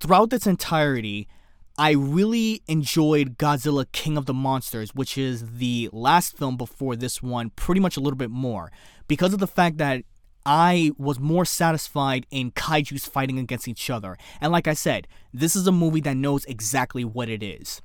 throughout 0.01 0.33
its 0.33 0.47
entirety, 0.47 1.29
I 1.77 1.93
really 1.93 2.63
enjoyed 2.69 3.37
Godzilla 3.37 3.91
King 3.93 4.17
of 4.17 4.27
the 4.27 4.35
Monsters, 4.35 4.95
which 4.95 5.19
is 5.19 5.59
the 5.59 5.89
last 5.93 6.37
film 6.37 6.57
before 6.57 6.97
this 6.97 7.23
one, 7.23 7.51
pretty 7.51 7.81
much 7.81 7.97
a 7.97 8.01
little 8.01 8.17
bit 8.17 8.31
more, 8.31 8.71
because 9.09 9.33
of 9.33 9.41
the 9.41 9.47
fact 9.47 9.79
that 9.79 10.05
I 10.47 10.93
was 10.99 11.19
more 11.19 11.45
satisfied 11.45 12.27
in 12.31 12.53
kaijus 12.53 13.09
fighting 13.09 13.39
against 13.39 13.67
each 13.67 13.89
other. 13.89 14.17
And 14.41 14.53
like 14.53 14.69
I 14.69 14.75
said, 14.75 15.09
this 15.33 15.57
is 15.57 15.67
a 15.67 15.73
movie 15.73 16.03
that 16.03 16.17
knows 16.17 16.45
exactly 16.45 17.05
what 17.05 17.29
it 17.29 17.43
is. 17.43 17.81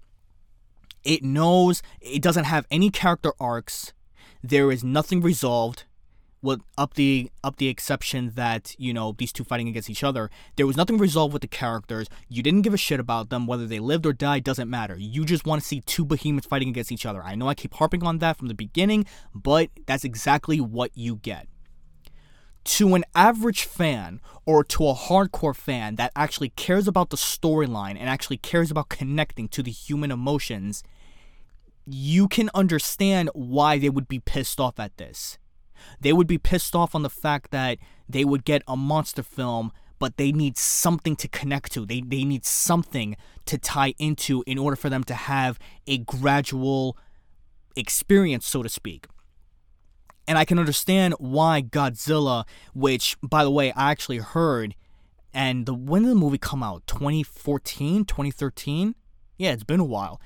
It 1.04 1.24
knows 1.24 1.82
it 2.02 2.22
doesn't 2.22 2.44
have 2.44 2.68
any 2.70 2.90
character 2.90 3.32
arcs, 3.40 3.94
there 4.44 4.72
is 4.72 4.84
nothing 4.84 5.22
resolved, 5.22 5.86
with 6.42 6.62
up 6.78 6.94
the 6.94 7.30
up 7.44 7.58
the 7.58 7.68
exception 7.68 8.32
that 8.36 8.76
you 8.78 8.94
know 8.94 9.14
these 9.18 9.34
two 9.34 9.44
fighting 9.44 9.68
against 9.68 9.90
each 9.90 10.04
other 10.04 10.30
there 10.56 10.68
was 10.68 10.78
nothing 10.78 10.98
resolved 10.98 11.34
with 11.34 11.42
the 11.42 11.48
characters. 11.48 12.08
You 12.28 12.44
didn't 12.44 12.62
give 12.62 12.74
a 12.74 12.78
shit 12.78 13.00
about 13.00 13.30
them 13.30 13.48
whether 13.48 13.66
they 13.66 13.80
lived 13.80 14.06
or 14.06 14.14
died 14.14 14.44
doesn't 14.44 14.70
matter. 14.70 14.96
You 14.98 15.26
just 15.26 15.46
want 15.46 15.62
to 15.62 15.68
see 15.68 15.82
two 15.82 16.06
behemoths 16.06 16.48
fighting 16.48 16.70
against 16.70 16.92
each 16.92 17.06
other. 17.06 17.24
I 17.24 17.36
know 17.36 17.48
i 17.48 17.54
keep 17.54 17.74
harping 17.74 18.04
on 18.04 18.20
that 18.20 18.38
from 18.38 18.48
the 18.48 18.54
beginning 18.54 19.06
but 19.34 19.70
that's 19.86 20.04
exactly 20.04 20.60
what 20.60 20.92
you 20.96 21.18
get. 21.18 21.48
To 22.66 22.96
an 22.96 23.04
average 23.16 23.64
fan 23.64 24.22
or 24.46 24.64
to 24.66 24.88
a 24.88 24.94
hardcore 24.94 25.56
fan 25.56 25.96
that 25.96 26.12
actually 26.16 26.50
cares 26.50 26.88
about 26.88 27.10
the 27.10 27.18
storyline 27.18 27.98
and 27.98 28.10
actually 28.10 28.38
cares 28.38 28.70
about 28.70 28.90
connecting 28.90 29.48
to 29.50 29.64
the 29.64 29.72
human 29.72 30.12
emotions 30.12 30.84
you 31.92 32.28
can 32.28 32.52
understand 32.54 33.30
why 33.34 33.80
they 33.80 33.90
would 33.90 34.08
be 34.08 34.20
pissed 34.20 34.60
off 34.60 34.80
at 34.80 34.98
this 34.98 35.40
they 36.00 36.14
would 36.14 36.28
be 36.28 36.38
pissed 36.38 36.76
off 36.76 36.96
on 36.96 37.04
the 37.04 37.10
fact 37.10 37.52
that 37.52 37.78
they 38.08 38.26
would 38.26 38.46
get 38.46 38.64
a 38.68 38.76
monster 38.76 39.24
film, 39.24 39.72
but 40.00 40.18
they 40.18 40.32
need 40.32 40.58
something 40.58 41.16
to 41.18 41.28
connect 41.28 41.72
to. 41.74 41.86
They, 41.86 42.02
they 42.02 42.24
need 42.24 42.46
something 42.46 43.16
to 43.46 43.58
tie 43.58 43.94
into 44.00 44.44
in 44.48 44.58
order 44.58 44.76
for 44.76 44.90
them 44.90 45.04
to 45.06 45.14
have 45.14 45.60
a 45.88 45.98
gradual 46.00 46.98
experience, 47.76 48.48
so 48.48 48.64
to 48.64 48.70
speak. 48.70 49.08
And 50.28 50.38
I 50.38 50.46
can 50.46 50.60
understand 50.60 51.16
why 51.18 51.62
Godzilla, 51.62 52.46
which, 52.74 53.18
by 53.22 53.44
the 53.44 53.52
way, 53.52 53.72
I 53.72 53.92
actually 53.92 54.20
heard, 54.20 54.76
and 55.34 55.66
the 55.66 55.74
when 55.74 56.04
did 56.04 56.12
the 56.12 56.16
movie 56.16 56.38
come 56.38 56.62
out? 56.64 56.86
2014, 56.88 58.06
2013? 58.06 58.96
Yeah, 59.38 59.52
it's 59.52 59.64
been 59.64 59.80
a 59.80 59.86
while. 59.86 60.22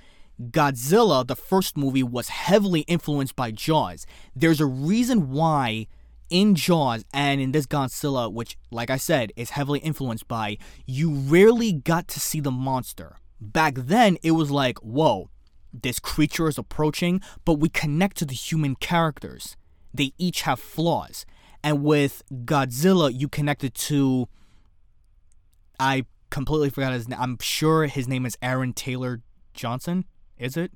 Godzilla, 0.52 1.26
the 1.26 1.36
first 1.36 1.78
movie, 1.78 2.04
was 2.04 2.30
heavily 2.30 2.82
influenced 2.82 3.36
by 3.36 3.52
Jaws. 3.52 4.06
There's 4.36 4.62
a 4.62 4.66
reason 4.66 5.32
why 5.32 5.88
in 6.30 6.56
Jaws 6.56 7.06
and 7.14 7.40
in 7.40 7.52
this 7.52 7.68
Godzilla, 7.68 8.32
which, 8.32 8.58
like 8.72 8.90
I 8.90 8.98
said, 8.98 9.32
is 9.36 9.52
heavily 9.52 9.80
influenced 9.80 10.28
by, 10.28 10.58
you 10.86 11.12
rarely 11.12 11.72
got 11.72 12.08
to 12.10 12.20
see 12.20 12.40
the 12.40 12.52
monster. 12.52 13.18
Back 13.40 13.76
then, 13.76 14.18
it 14.24 14.32
was 14.32 14.50
like, 14.50 14.80
whoa, 14.80 15.30
this 15.74 16.00
creature 16.00 16.48
is 16.48 16.58
approaching, 16.58 17.22
but 17.46 17.56
we 17.56 17.70
connect 17.70 18.18
to 18.18 18.26
the 18.26 18.34
human 18.34 18.76
characters. 18.76 19.58
They 19.94 20.14
each 20.18 20.42
have 20.42 20.60
flaws. 20.60 21.26
And 21.64 21.84
with 21.84 22.24
Godzilla, 22.32 23.12
you 23.14 23.28
connected 23.28 23.74
to. 23.76 24.28
I 25.80 26.06
completely 26.30 26.70
forgot 26.70 26.94
his 26.94 27.08
name. 27.08 27.20
I'm 27.20 27.38
sure 27.40 27.86
his 27.86 28.08
name 28.08 28.26
is 28.26 28.38
Aaron 28.42 28.74
Taylor 28.74 29.22
Johnson. 29.54 30.06
Is 30.38 30.58
it? 30.58 30.72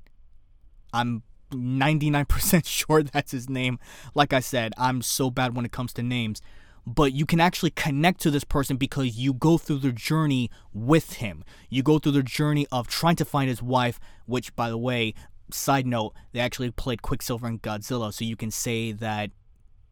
I'm 0.92 1.22
99% 1.50 2.66
sure 2.66 3.02
that's 3.02 3.32
his 3.32 3.48
name. 3.48 3.78
Like 4.14 4.32
I 4.32 4.40
said, 4.40 4.72
I'm 4.76 5.02
so 5.02 5.30
bad 5.30 5.54
when 5.54 5.64
it 5.64 5.72
comes 5.72 5.92
to 5.94 6.02
names. 6.02 6.40
But 6.86 7.12
you 7.12 7.26
can 7.26 7.38
actually 7.38 7.70
connect 7.70 8.20
to 8.22 8.30
this 8.30 8.44
person 8.44 8.78
because 8.78 9.18
you 9.18 9.34
go 9.34 9.58
through 9.58 9.78
the 9.78 9.92
journey 9.92 10.50
with 10.72 11.14
him. 11.14 11.44
You 11.68 11.82
go 11.82 11.98
through 11.98 12.12
the 12.12 12.22
journey 12.22 12.66
of 12.72 12.88
trying 12.88 13.16
to 13.16 13.26
find 13.26 13.50
his 13.50 13.62
wife, 13.62 14.00
which, 14.24 14.56
by 14.56 14.70
the 14.70 14.78
way, 14.78 15.12
side 15.50 15.86
note, 15.86 16.14
they 16.32 16.40
actually 16.40 16.70
played 16.70 17.02
Quicksilver 17.02 17.46
and 17.46 17.60
Godzilla, 17.60 18.12
so 18.12 18.24
you 18.24 18.36
can 18.36 18.50
say 18.50 18.92
that 18.92 19.30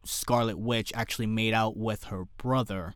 Scarlet 0.04 0.58
Witch 0.58 0.90
actually 0.94 1.26
made 1.26 1.52
out 1.52 1.76
with 1.76 2.04
her 2.04 2.25
brother 2.38 2.94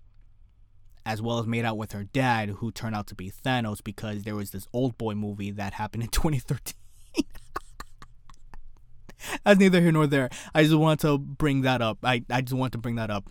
as 1.10 1.20
well 1.20 1.40
as 1.40 1.46
made 1.46 1.64
out 1.64 1.76
with 1.76 1.90
her 1.90 2.04
dad, 2.04 2.50
who 2.50 2.70
turned 2.70 2.94
out 2.94 3.08
to 3.08 3.16
be 3.16 3.32
Thanos 3.32 3.82
because 3.82 4.22
there 4.22 4.36
was 4.36 4.52
this 4.52 4.68
Oldboy 4.72 5.16
movie 5.16 5.50
that 5.50 5.72
happened 5.74 6.04
in 6.04 6.08
2013. 6.10 6.74
That's 9.44 9.58
neither 9.58 9.80
here 9.80 9.90
nor 9.90 10.06
there. 10.06 10.30
I 10.54 10.62
just 10.62 10.76
wanted 10.76 11.00
to 11.00 11.18
bring 11.18 11.62
that 11.62 11.82
up. 11.82 11.98
I, 12.04 12.22
I 12.30 12.42
just 12.42 12.54
wanted 12.54 12.72
to 12.72 12.78
bring 12.78 12.94
that 12.94 13.10
up. 13.10 13.28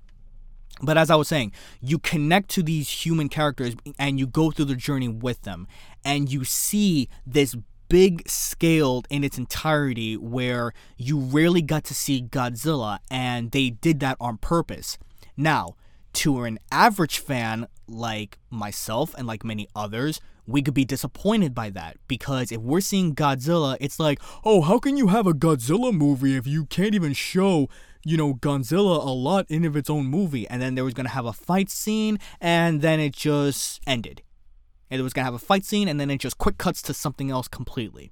But 0.82 0.98
as 0.98 1.10
I 1.10 1.16
was 1.16 1.30
saying, 1.30 1.54
you 1.80 2.00
connect 2.00 2.50
to 2.52 2.64
these 2.64 2.90
human 2.90 3.30
characters 3.30 3.76
and 3.98 4.20
you 4.20 4.28
go 4.28 4.52
through 4.52 4.66
the 4.66 4.76
journey 4.76 5.08
with 5.08 5.44
them. 5.44 5.66
And 6.04 6.32
you 6.32 6.44
see 6.44 7.08
this 7.26 7.56
big 7.88 8.28
scaled 8.28 9.08
in 9.10 9.24
its 9.24 9.38
entirety 9.38 10.18
where 10.18 10.74
you 10.98 11.18
rarely 11.18 11.62
got 11.62 11.86
to 11.86 11.96
see 11.96 12.22
Godzilla, 12.22 13.00
and 13.10 13.52
they 13.52 13.70
did 13.70 14.02
that 14.02 14.18
on 14.20 14.38
purpose. 14.38 14.98
Now, 15.36 15.76
to 16.14 16.44
an 16.44 16.60
average 16.72 17.20
fan 17.20 17.68
like 17.88 18.38
myself 18.50 19.14
and 19.18 19.28
like 19.28 19.44
many 19.44 19.68
others, 19.76 20.20
we 20.46 20.62
could 20.62 20.74
be 20.74 20.86
disappointed 20.86 21.54
by 21.54 21.70
that 21.70 21.98
because 22.08 22.52
if 22.52 22.60
we're 22.60 22.82
seeing 22.82 23.14
Godzilla, 23.14 23.78
it's 23.80 24.00
like, 24.00 24.20
oh, 24.44 24.62
how 24.62 24.80
can 24.80 24.98
you 24.98 25.08
have 25.08 25.28
a 25.28 25.34
Godzilla 25.34 25.94
movie 25.94 26.36
if 26.36 26.48
you 26.48 26.66
can't 26.66 26.96
even 26.96 27.14
show, 27.14 27.70
you 28.04 28.18
know, 28.18 28.34
Godzilla 28.34 29.06
a 29.06 29.12
lot 29.12 29.46
in 29.50 29.64
of 29.66 29.76
its 29.76 29.90
own 29.90 30.08
movie? 30.08 30.48
And 30.48 30.62
then 30.62 30.76
there 30.76 30.84
was 30.84 30.94
gonna 30.94 31.10
have 31.10 31.26
a 31.26 31.34
fight 31.34 31.70
scene, 31.70 32.18
and 32.42 32.82
then 32.82 33.00
it 33.00 33.14
just 33.14 33.80
ended. 33.86 34.24
And 34.90 35.00
it 35.00 35.04
was 35.04 35.14
gonna 35.14 35.26
have 35.26 35.36
a 35.36 35.40
fight 35.40 35.66
scene, 35.66 35.88
and 35.88 36.00
then 36.00 36.10
it 36.10 36.20
just 36.20 36.40
quick 36.40 36.58
cuts 36.58 36.82
to 36.84 36.94
something 36.94 37.30
else 37.30 37.48
completely. 37.48 38.12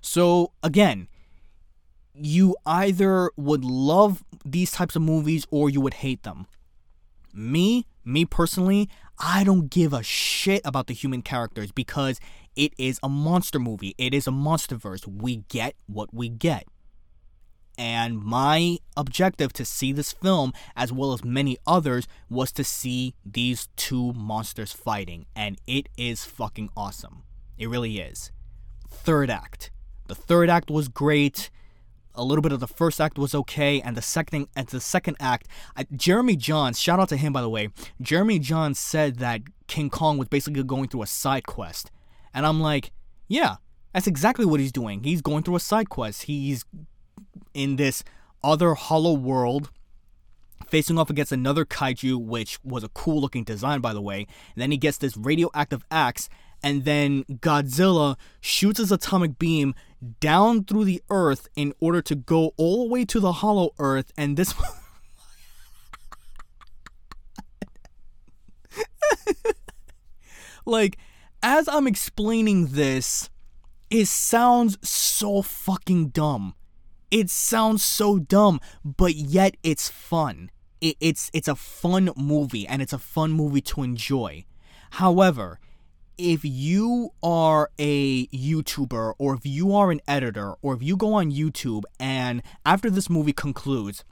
So 0.00 0.52
again, 0.62 1.08
you 2.14 2.56
either 2.66 3.30
would 3.36 3.64
love 3.64 4.22
these 4.44 4.70
types 4.70 4.94
of 4.94 5.02
movies 5.02 5.46
or 5.50 5.70
you 5.70 5.80
would 5.80 5.94
hate 5.94 6.22
them. 6.22 6.46
Me, 7.32 7.86
me 8.04 8.24
personally, 8.24 8.88
I 9.18 9.44
don't 9.44 9.70
give 9.70 9.92
a 9.92 10.02
shit 10.02 10.60
about 10.64 10.86
the 10.86 10.94
human 10.94 11.22
characters 11.22 11.72
because 11.72 12.20
it 12.56 12.72
is 12.76 12.98
a 13.02 13.08
monster 13.08 13.58
movie. 13.58 13.94
It 13.98 14.12
is 14.14 14.26
a 14.26 14.30
monsterverse. 14.30 15.06
We 15.06 15.36
get 15.48 15.74
what 15.86 16.12
we 16.12 16.28
get. 16.28 16.66
And 17.78 18.22
my 18.22 18.78
objective 18.96 19.52
to 19.54 19.64
see 19.64 19.92
this 19.92 20.12
film, 20.12 20.52
as 20.76 20.92
well 20.92 21.12
as 21.14 21.24
many 21.24 21.56
others, 21.66 22.06
was 22.28 22.52
to 22.52 22.64
see 22.64 23.14
these 23.24 23.68
two 23.76 24.12
monsters 24.12 24.72
fighting. 24.72 25.26
And 25.34 25.58
it 25.66 25.88
is 25.96 26.24
fucking 26.24 26.70
awesome. 26.76 27.22
It 27.56 27.68
really 27.68 27.98
is. 27.98 28.30
Third 28.88 29.30
act. 29.30 29.70
The 30.08 30.14
third 30.14 30.50
act 30.50 30.70
was 30.70 30.88
great 30.88 31.50
a 32.14 32.24
little 32.24 32.42
bit 32.42 32.52
of 32.52 32.60
the 32.60 32.66
first 32.66 33.00
act 33.00 33.18
was 33.18 33.34
okay, 33.34 33.80
and 33.80 33.96
the 33.96 34.02
second 34.02 34.48
and 34.54 34.66
the 34.68 34.80
second 34.80 35.16
act, 35.20 35.48
I, 35.76 35.86
Jeremy 35.94 36.36
Jahns, 36.36 36.80
shout 36.80 37.00
out 37.00 37.08
to 37.10 37.16
him 37.16 37.32
by 37.32 37.40
the 37.40 37.48
way. 37.48 37.68
Jeremy 38.00 38.38
Jahns 38.38 38.76
said 38.76 39.18
that 39.18 39.42
King 39.66 39.90
Kong 39.90 40.18
was 40.18 40.28
basically 40.28 40.62
going 40.62 40.88
through 40.88 41.02
a 41.02 41.06
side 41.06 41.46
quest, 41.46 41.90
and 42.34 42.46
I'm 42.46 42.60
like, 42.60 42.92
yeah, 43.28 43.56
that's 43.92 44.06
exactly 44.06 44.44
what 44.44 44.60
he's 44.60 44.72
doing. 44.72 45.02
He's 45.04 45.22
going 45.22 45.42
through 45.42 45.56
a 45.56 45.60
side 45.60 45.88
quest. 45.88 46.22
He's 46.24 46.64
in 47.54 47.76
this 47.76 48.02
other 48.42 48.74
hollow 48.74 49.12
world, 49.12 49.70
facing 50.68 50.98
off 50.98 51.10
against 51.10 51.32
another 51.32 51.64
kaiju, 51.64 52.18
which 52.18 52.58
was 52.64 52.82
a 52.82 52.88
cool 52.88 53.20
looking 53.20 53.44
design, 53.44 53.80
by 53.80 53.92
the 53.92 54.02
way. 54.02 54.26
And 54.54 54.62
then 54.62 54.70
he 54.70 54.78
gets 54.78 54.98
this 54.98 55.16
radioactive 55.16 55.84
axe, 55.90 56.28
and 56.62 56.84
then 56.84 57.24
Godzilla 57.24 58.16
shoots 58.40 58.78
his 58.78 58.92
atomic 58.92 59.38
beam 59.38 59.74
down 60.20 60.64
through 60.64 60.84
the 60.84 61.02
earth 61.10 61.48
in 61.56 61.74
order 61.80 62.00
to 62.02 62.14
go 62.14 62.52
all 62.56 62.84
the 62.84 62.92
way 62.92 63.04
to 63.04 63.20
the 63.20 63.32
hollow 63.32 63.72
earth, 63.78 64.12
and 64.16 64.36
this. 64.36 64.54
like, 70.66 70.98
as 71.42 71.68
I'm 71.68 71.86
explaining 71.86 72.68
this, 72.68 73.28
it 73.90 74.06
sounds 74.06 74.78
so 74.88 75.42
fucking 75.42 76.08
dumb. 76.08 76.54
It 77.10 77.28
sounds 77.28 77.84
so 77.84 78.18
dumb, 78.18 78.60
but 78.84 79.14
yet 79.14 79.56
it's 79.62 79.88
fun. 79.88 80.50
It, 80.80 80.96
it's 80.98 81.30
it's 81.34 81.48
a 81.48 81.54
fun 81.54 82.10
movie 82.16 82.66
and 82.66 82.80
it's 82.80 82.94
a 82.94 82.98
fun 82.98 83.32
movie 83.32 83.60
to 83.60 83.82
enjoy. 83.82 84.46
However, 84.92 85.60
if 86.18 86.44
you 86.44 87.10
are 87.22 87.70
a 87.78 88.26
YouTuber 88.28 89.14
or 89.18 89.34
if 89.34 89.44
you 89.44 89.74
are 89.74 89.90
an 89.90 90.00
editor 90.06 90.54
or 90.62 90.74
if 90.74 90.82
you 90.82 90.96
go 90.96 91.14
on 91.14 91.30
YouTube 91.30 91.82
and 91.98 92.42
after 92.64 92.90
this 92.90 93.10
movie 93.10 93.32
concludes, 93.32 94.04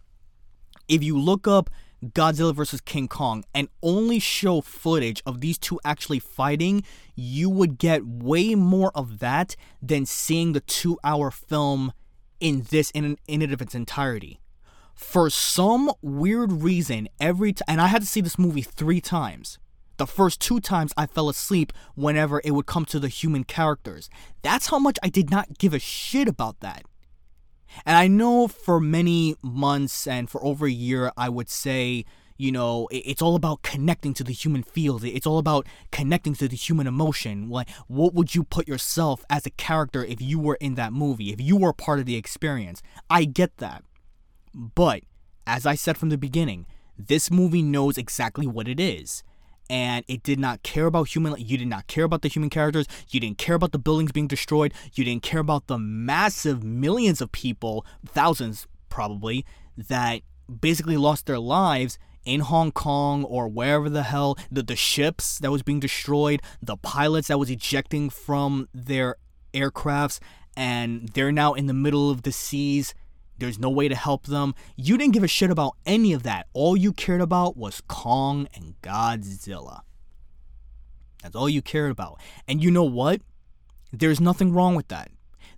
if 0.88 1.02
you 1.02 1.19
look 1.19 1.47
up 1.47 1.71
Godzilla 2.04 2.54
vs. 2.54 2.80
King 2.80 3.09
Kong 3.09 3.45
and 3.54 3.69
only 3.83 4.19
show 4.19 4.61
footage 4.61 5.23
of 5.26 5.40
these 5.40 5.59
two 5.59 5.78
actually 5.85 6.19
fighting, 6.19 6.83
you 7.14 7.50
would 7.50 7.78
get 7.78 8.07
way 8.07 8.54
more 8.54 8.90
of 8.95 9.19
that 9.19 9.54
than 9.83 10.07
seeing 10.07 10.52
the 10.52 10.61
two 10.61 10.99
hour 11.04 11.30
film 11.30 11.92
in 12.40 12.66
this 12.71 12.90
in, 12.92 13.19
in 13.28 13.42
it 13.42 13.52
of 13.52 13.61
its 13.61 13.75
entirety. 13.75 14.40
For 14.95 15.30
some 15.30 15.90
weird 16.02 16.52
reason, 16.52 17.09
every 17.21 17.52
time, 17.52 17.64
and 17.69 17.80
I 17.80 17.87
had 17.87 18.02
to 18.02 18.07
see 18.07 18.21
this 18.21 18.38
movie 18.38 18.62
three 18.62 19.00
times. 19.00 19.59
The 20.00 20.07
first 20.07 20.40
two 20.40 20.61
times 20.61 20.95
I 20.97 21.04
fell 21.04 21.28
asleep 21.28 21.75
whenever 21.95 22.40
it 22.42 22.52
would 22.52 22.64
come 22.64 22.87
to 22.87 22.99
the 22.99 23.09
human 23.09 23.45
characters. 23.45 24.09
That's 24.40 24.69
how 24.69 24.78
much 24.78 24.99
I 25.02 25.11
did 25.11 25.30
not 25.30 25.59
give 25.59 25.75
a 25.75 25.78
shit 25.78 26.26
about 26.26 26.61
that. 26.61 26.85
And 27.85 27.99
I 27.99 28.09
know 28.09 28.49
for 28.49 28.80
many 28.80 29.37
months 29.42 30.07
and 30.07 30.30
for 30.30 30.42
over 30.42 30.64
a 30.64 30.71
year, 30.71 31.12
I 31.19 31.28
would 31.28 31.50
say, 31.50 32.07
you 32.38 32.50
know, 32.50 32.88
it's 32.90 33.21
all 33.21 33.37
about 33.37 33.61
connecting 33.61 34.14
to 34.14 34.25
the 34.25 34.33
human 34.33 34.62
feels. 34.62 35.04
It's 35.04 35.26
all 35.26 35.37
about 35.37 35.66
connecting 35.92 36.35
to 36.37 36.49
the 36.49 36.57
human 36.57 36.87
emotion. 36.87 37.50
Like, 37.50 37.69
what 37.87 38.14
would 38.14 38.35
you 38.35 38.45
put 38.45 38.66
yourself 38.66 39.23
as 39.28 39.45
a 39.45 39.50
character 39.50 40.02
if 40.02 40.23
you 40.23 40.38
were 40.38 40.57
in 40.62 40.76
that 40.76 40.95
movie, 40.95 41.30
if 41.30 41.42
you 41.42 41.59
were 41.59 41.75
part 41.75 41.99
of 41.99 42.07
the 42.07 42.16
experience? 42.16 42.80
I 43.11 43.26
get 43.26 43.59
that. 43.59 43.85
But, 44.54 45.02
as 45.47 45.66
I 45.66 45.75
said 45.75 45.99
from 45.99 46.09
the 46.09 46.16
beginning, 46.16 46.64
this 46.97 47.30
movie 47.30 47.61
knows 47.61 47.99
exactly 47.99 48.47
what 48.47 48.66
it 48.66 48.80
is 48.80 49.23
and 49.71 50.05
it 50.09 50.23
did 50.25 50.39
not 50.39 50.62
care 50.65 50.87
about 50.87 51.15
human 51.15 51.35
you 51.39 51.57
did 51.57 51.69
not 51.69 51.87
care 51.87 52.05
about 52.05 52.21
the 52.21 52.29
human 52.29 52.50
characters 52.50 52.87
you 53.09 53.21
didn't 53.21 53.39
care 53.39 53.55
about 53.55 53.73
the 53.73 53.79
buildings 53.79 54.12
being 54.12 54.27
destroyed 54.27 54.75
you 54.93 55.05
didn't 55.05 55.23
care 55.23 55.41
about 55.41 55.69
the 55.69 55.79
massive 55.79 56.62
millions 56.62 57.23
of 57.23 57.33
people 57.33 57.87
thousands 58.05 58.67
probably 58.91 59.47
that 59.79 60.21
basically 60.61 60.97
lost 60.97 61.27
their 61.27 61.39
lives 61.39 61.99
in 62.25 62.41
Hong 62.41 62.71
Kong 62.71 63.25
or 63.25 63.49
wherever 63.49 63.89
the 63.89 64.03
hell 64.03 64.37
the, 64.50 64.62
the 64.62 64.77
ships 64.77 65.39
that 65.39 65.50
was 65.50 65.62
being 65.62 65.81
destroyed 65.81 66.43
the 66.61 66.77
pilots 66.77 67.29
that 67.29 67.39
was 67.39 67.49
ejecting 67.49 68.11
from 68.11 68.69
their 68.75 69.17
aircrafts 69.55 70.19
and 70.57 71.09
they're 71.11 71.33
now 71.33 71.55
in 71.55 71.67
the 71.67 71.73
middle 71.73 72.11
of 72.11 72.23
the 72.23 72.33
seas 72.33 72.93
there's 73.41 73.59
no 73.59 73.71
way 73.71 73.89
to 73.89 73.95
help 73.95 74.27
them. 74.27 74.55
You 74.77 74.97
didn't 74.97 75.15
give 75.15 75.25
a 75.25 75.29
shit 75.29 75.51
about 75.51 75.77
any 75.85 76.13
of 76.13 76.23
that. 76.23 76.47
All 76.53 76.77
you 76.77 76.93
cared 76.93 77.21
about 77.21 77.57
was 77.57 77.83
Kong 77.89 78.49
and 78.55 78.75
Godzilla. 78.83 79.81
That's 81.23 81.35
all 81.35 81.49
you 81.49 81.63
cared 81.63 81.91
about. 81.91 82.21
And 82.47 82.63
you 82.63 82.71
know 82.71 82.85
what? 82.85 83.23
There's 83.93 84.21
nothing 84.21 84.53
wrong 84.53 84.75
with 84.75 84.89
that. 84.89 85.11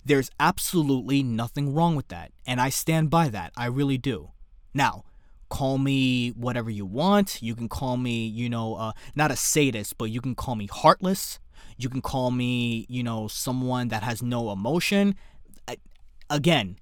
There's 0.05 0.29
absolutely 0.39 1.23
nothing 1.23 1.73
wrong 1.73 1.95
with 1.95 2.07
that. 2.09 2.31
And 2.45 2.59
I 2.59 2.69
stand 2.69 3.09
by 3.09 3.29
that. 3.29 3.53
I 3.55 3.67
really 3.67 3.97
do. 3.97 4.31
Now, 4.73 5.03
call 5.49 5.77
me 5.77 6.29
whatever 6.29 6.69
you 6.69 6.85
want. 6.85 7.41
You 7.41 7.55
can 7.55 7.69
call 7.69 7.95
me, 7.97 8.25
you 8.25 8.49
know, 8.49 8.75
uh, 8.75 8.93
not 9.15 9.31
a 9.31 9.35
sadist, 9.35 9.97
but 9.97 10.09
you 10.09 10.19
can 10.19 10.35
call 10.35 10.55
me 10.55 10.67
heartless. 10.67 11.39
You 11.77 11.89
can 11.89 12.01
call 12.01 12.31
me, 12.31 12.85
you 12.89 13.03
know, 13.03 13.27
someone 13.27 13.89
that 13.89 14.03
has 14.03 14.21
no 14.21 14.51
emotion. 14.51 15.15
I, 15.67 15.77
again, 16.29 16.77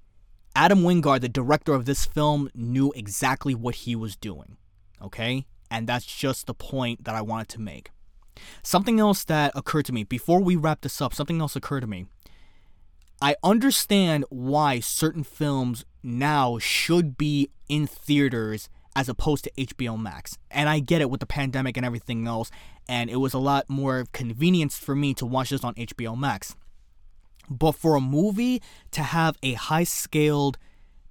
Adam 0.56 0.82
Wingard, 0.82 1.22
the 1.22 1.30
director 1.30 1.74
of 1.74 1.86
this 1.86 2.06
film, 2.06 2.50
knew 2.54 2.92
exactly 2.96 3.56
what 3.56 3.76
he 3.76 3.96
was 3.96 4.16
doing. 4.16 4.58
Okay? 5.02 5.46
And 5.70 5.88
that's 5.88 6.06
just 6.06 6.48
the 6.48 6.54
point 6.54 7.06
that 7.06 7.16
I 7.16 7.22
wanted 7.22 7.48
to 7.50 7.62
make. 7.62 7.92
Something 8.64 9.00
else 9.00 9.24
that 9.26 9.52
occurred 9.56 9.86
to 9.86 9.94
me 9.94 10.04
before 10.04 10.42
we 10.42 10.56
wrap 10.56 10.82
this 10.82 11.02
up, 11.02 11.14
something 11.14 11.40
else 11.40 11.56
occurred 11.56 11.82
to 11.82 11.88
me. 11.88 12.06
I 13.22 13.36
understand 13.44 14.26
why 14.30 14.80
certain 14.80 15.24
films 15.24 15.86
now 16.04 16.58
should 16.58 17.18
be 17.18 17.52
in 17.70 17.86
theaters 17.88 18.68
as 18.96 19.08
opposed 19.08 19.44
to 19.46 19.52
HBO 19.52 20.00
Max. 20.00 20.38
And 20.50 20.68
I 20.68 20.80
get 20.80 21.02
it 21.02 21.10
with 21.10 21.20
the 21.20 21.26
pandemic 21.26 21.78
and 21.78 21.86
everything 21.86 22.28
else, 22.28 22.52
and 22.90 23.10
it 23.10 23.18
was 23.18 23.34
a 23.34 23.40
lot 23.40 23.70
more 23.70 24.06
convenience 24.12 24.78
for 24.78 24.96
me 24.96 25.14
to 25.14 25.26
watch 25.26 25.52
this 25.52 25.64
on 25.64 25.76
HBO 25.76 26.18
Max. 26.18 26.56
But 27.52 27.74
for 27.74 27.96
a 27.96 28.02
movie 28.02 28.62
to 28.92 29.02
have 29.04 29.38
a 29.44 29.54
high 29.54 29.84
scaled 29.84 30.58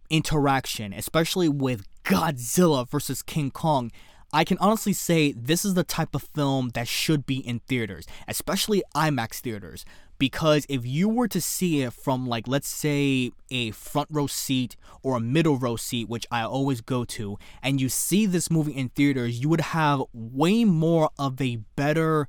interaction, 0.09 0.94
especially 0.94 1.50
with 1.50 1.87
Godzilla 2.03 2.88
versus 2.88 3.22
King 3.22 3.50
Kong, 3.50 3.92
I 4.33 4.44
can 4.44 4.57
honestly 4.59 4.94
say 4.94 5.33
this 5.33 5.64
is 5.64 5.74
the 5.74 5.85
type 5.85 6.14
of 6.14 6.22
film 6.22 6.70
that 6.70 6.88
should 6.88 7.26
be 7.26 7.46
in 7.46 7.61
theaters, 7.61 8.07
especially 8.26 8.83
IMAX 8.94 9.40
theaters. 9.40 9.85
Because 10.18 10.66
if 10.68 10.87
you 10.87 11.09
were 11.09 11.29
to 11.29 11.40
see 11.40 11.83
it 11.83 11.92
from, 11.92 12.26
like, 12.26 12.46
let's 12.46 12.68
say 12.68 13.33
a 13.50 13.70
front 13.72 14.09
row 14.11 14.26
seat 14.26 14.76
or 15.03 15.16
a 15.16 15.20
middle 15.20 15.57
row 15.57 15.76
seat, 15.76 16.09
which 16.09 16.26
I 16.31 16.42
always 16.42 16.81
go 16.81 17.05
to, 17.05 17.38
and 17.62 17.81
you 17.81 17.88
see 17.88 18.24
this 18.24 18.50
movie 18.50 18.72
in 18.72 18.90
theaters, 18.90 19.40
you 19.40 19.48
would 19.48 19.61
have 19.61 20.03
way 20.12 20.64
more 20.64 21.11
of 21.18 21.40
a 21.40 21.57
better 21.76 22.29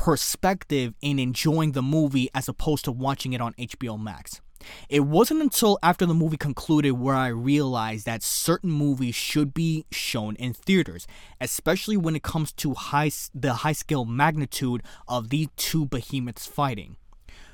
perspective 0.00 0.94
in 1.02 1.18
enjoying 1.18 1.72
the 1.72 1.82
movie 1.82 2.30
as 2.34 2.48
opposed 2.48 2.86
to 2.86 2.90
watching 2.90 3.34
it 3.34 3.40
on 3.42 3.52
HBO 3.58 4.00
Max. 4.00 4.40
It 4.88 5.00
wasn't 5.00 5.42
until 5.42 5.78
after 5.82 6.06
the 6.06 6.14
movie 6.14 6.38
concluded 6.38 6.92
where 6.92 7.14
I 7.14 7.28
realized 7.28 8.06
that 8.06 8.22
certain 8.22 8.70
movies 8.70 9.14
should 9.14 9.52
be 9.52 9.84
shown 9.92 10.36
in 10.36 10.54
theaters, 10.54 11.06
especially 11.38 11.98
when 11.98 12.16
it 12.16 12.22
comes 12.22 12.50
to 12.54 12.72
high 12.72 13.10
the 13.34 13.52
high 13.52 13.72
scale 13.72 14.06
magnitude 14.06 14.82
of 15.06 15.28
these 15.28 15.48
two 15.56 15.84
behemoths 15.84 16.46
fighting. 16.46 16.96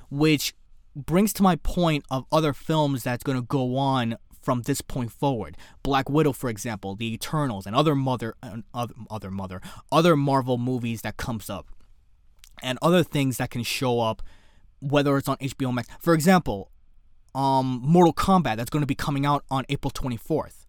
Which 0.09 0.55
brings 0.95 1.33
to 1.35 1.43
my 1.43 1.57
point 1.57 2.05
of 2.13 2.27
other 2.31 2.53
films 2.53 3.03
that's 3.03 3.25
going 3.25 3.39
to 3.39 3.45
go 3.45 3.77
on 3.77 4.19
from 4.41 4.63
this 4.63 4.81
point 4.81 5.11
forward. 5.11 5.57
Black 5.83 6.09
Widow, 6.09 6.33
for 6.33 6.49
example, 6.49 6.95
The 6.95 7.13
Eternals, 7.13 7.67
and 7.67 7.75
other 7.75 7.97
mother, 7.97 8.37
uh, 8.41 8.59
other, 8.73 8.95
other 9.11 9.31
mother, 9.33 9.61
other 9.91 10.15
Marvel 10.15 10.59
movies 10.59 11.03
that 11.03 11.17
comes 11.17 11.51
up 11.51 11.67
and 12.63 12.79
other 12.83 13.03
things 13.03 13.39
that 13.39 13.51
can 13.51 13.63
show 13.63 14.01
up, 14.01 14.23
whether 14.81 15.17
it's 15.17 15.29
on 15.29 15.37
HBO 15.39 15.73
Max. 15.73 15.89
For 16.01 16.15
example, 16.15 16.71
um, 17.35 17.81
Mortal 17.85 18.15
Kombat 18.15 18.57
that's 18.57 18.71
going 18.71 18.83
to 18.83 18.87
be 18.87 18.95
coming 18.95 19.27
out 19.27 19.45
on 19.51 19.65
April 19.69 19.91
24th. 19.91 20.67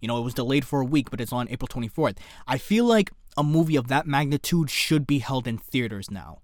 You 0.00 0.08
know, 0.08 0.18
it 0.18 0.22
was 0.22 0.34
delayed 0.34 0.64
for 0.64 0.80
a 0.80 0.84
week, 0.84 1.10
but 1.10 1.20
it's 1.20 1.32
on 1.32 1.48
April 1.50 1.68
24th. 1.68 2.16
I 2.46 2.58
feel 2.58 2.84
like 2.84 3.10
a 3.36 3.44
movie 3.44 3.76
of 3.76 3.88
that 3.88 4.06
magnitude 4.06 4.70
should 4.70 5.06
be 5.06 5.18
held 5.18 5.46
in 5.46 5.58
theaters 5.58 6.10
now. 6.10 6.40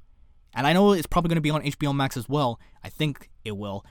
And 0.54 0.66
I 0.66 0.72
know 0.72 0.92
it's 0.92 1.06
probably 1.06 1.28
going 1.28 1.36
to 1.36 1.42
be 1.42 1.50
on 1.50 1.62
HBO 1.62 1.94
Max 1.94 2.16
as 2.16 2.28
well. 2.28 2.60
I 2.82 2.88
think 2.88 3.30
it 3.44 3.56
will. 3.56 3.84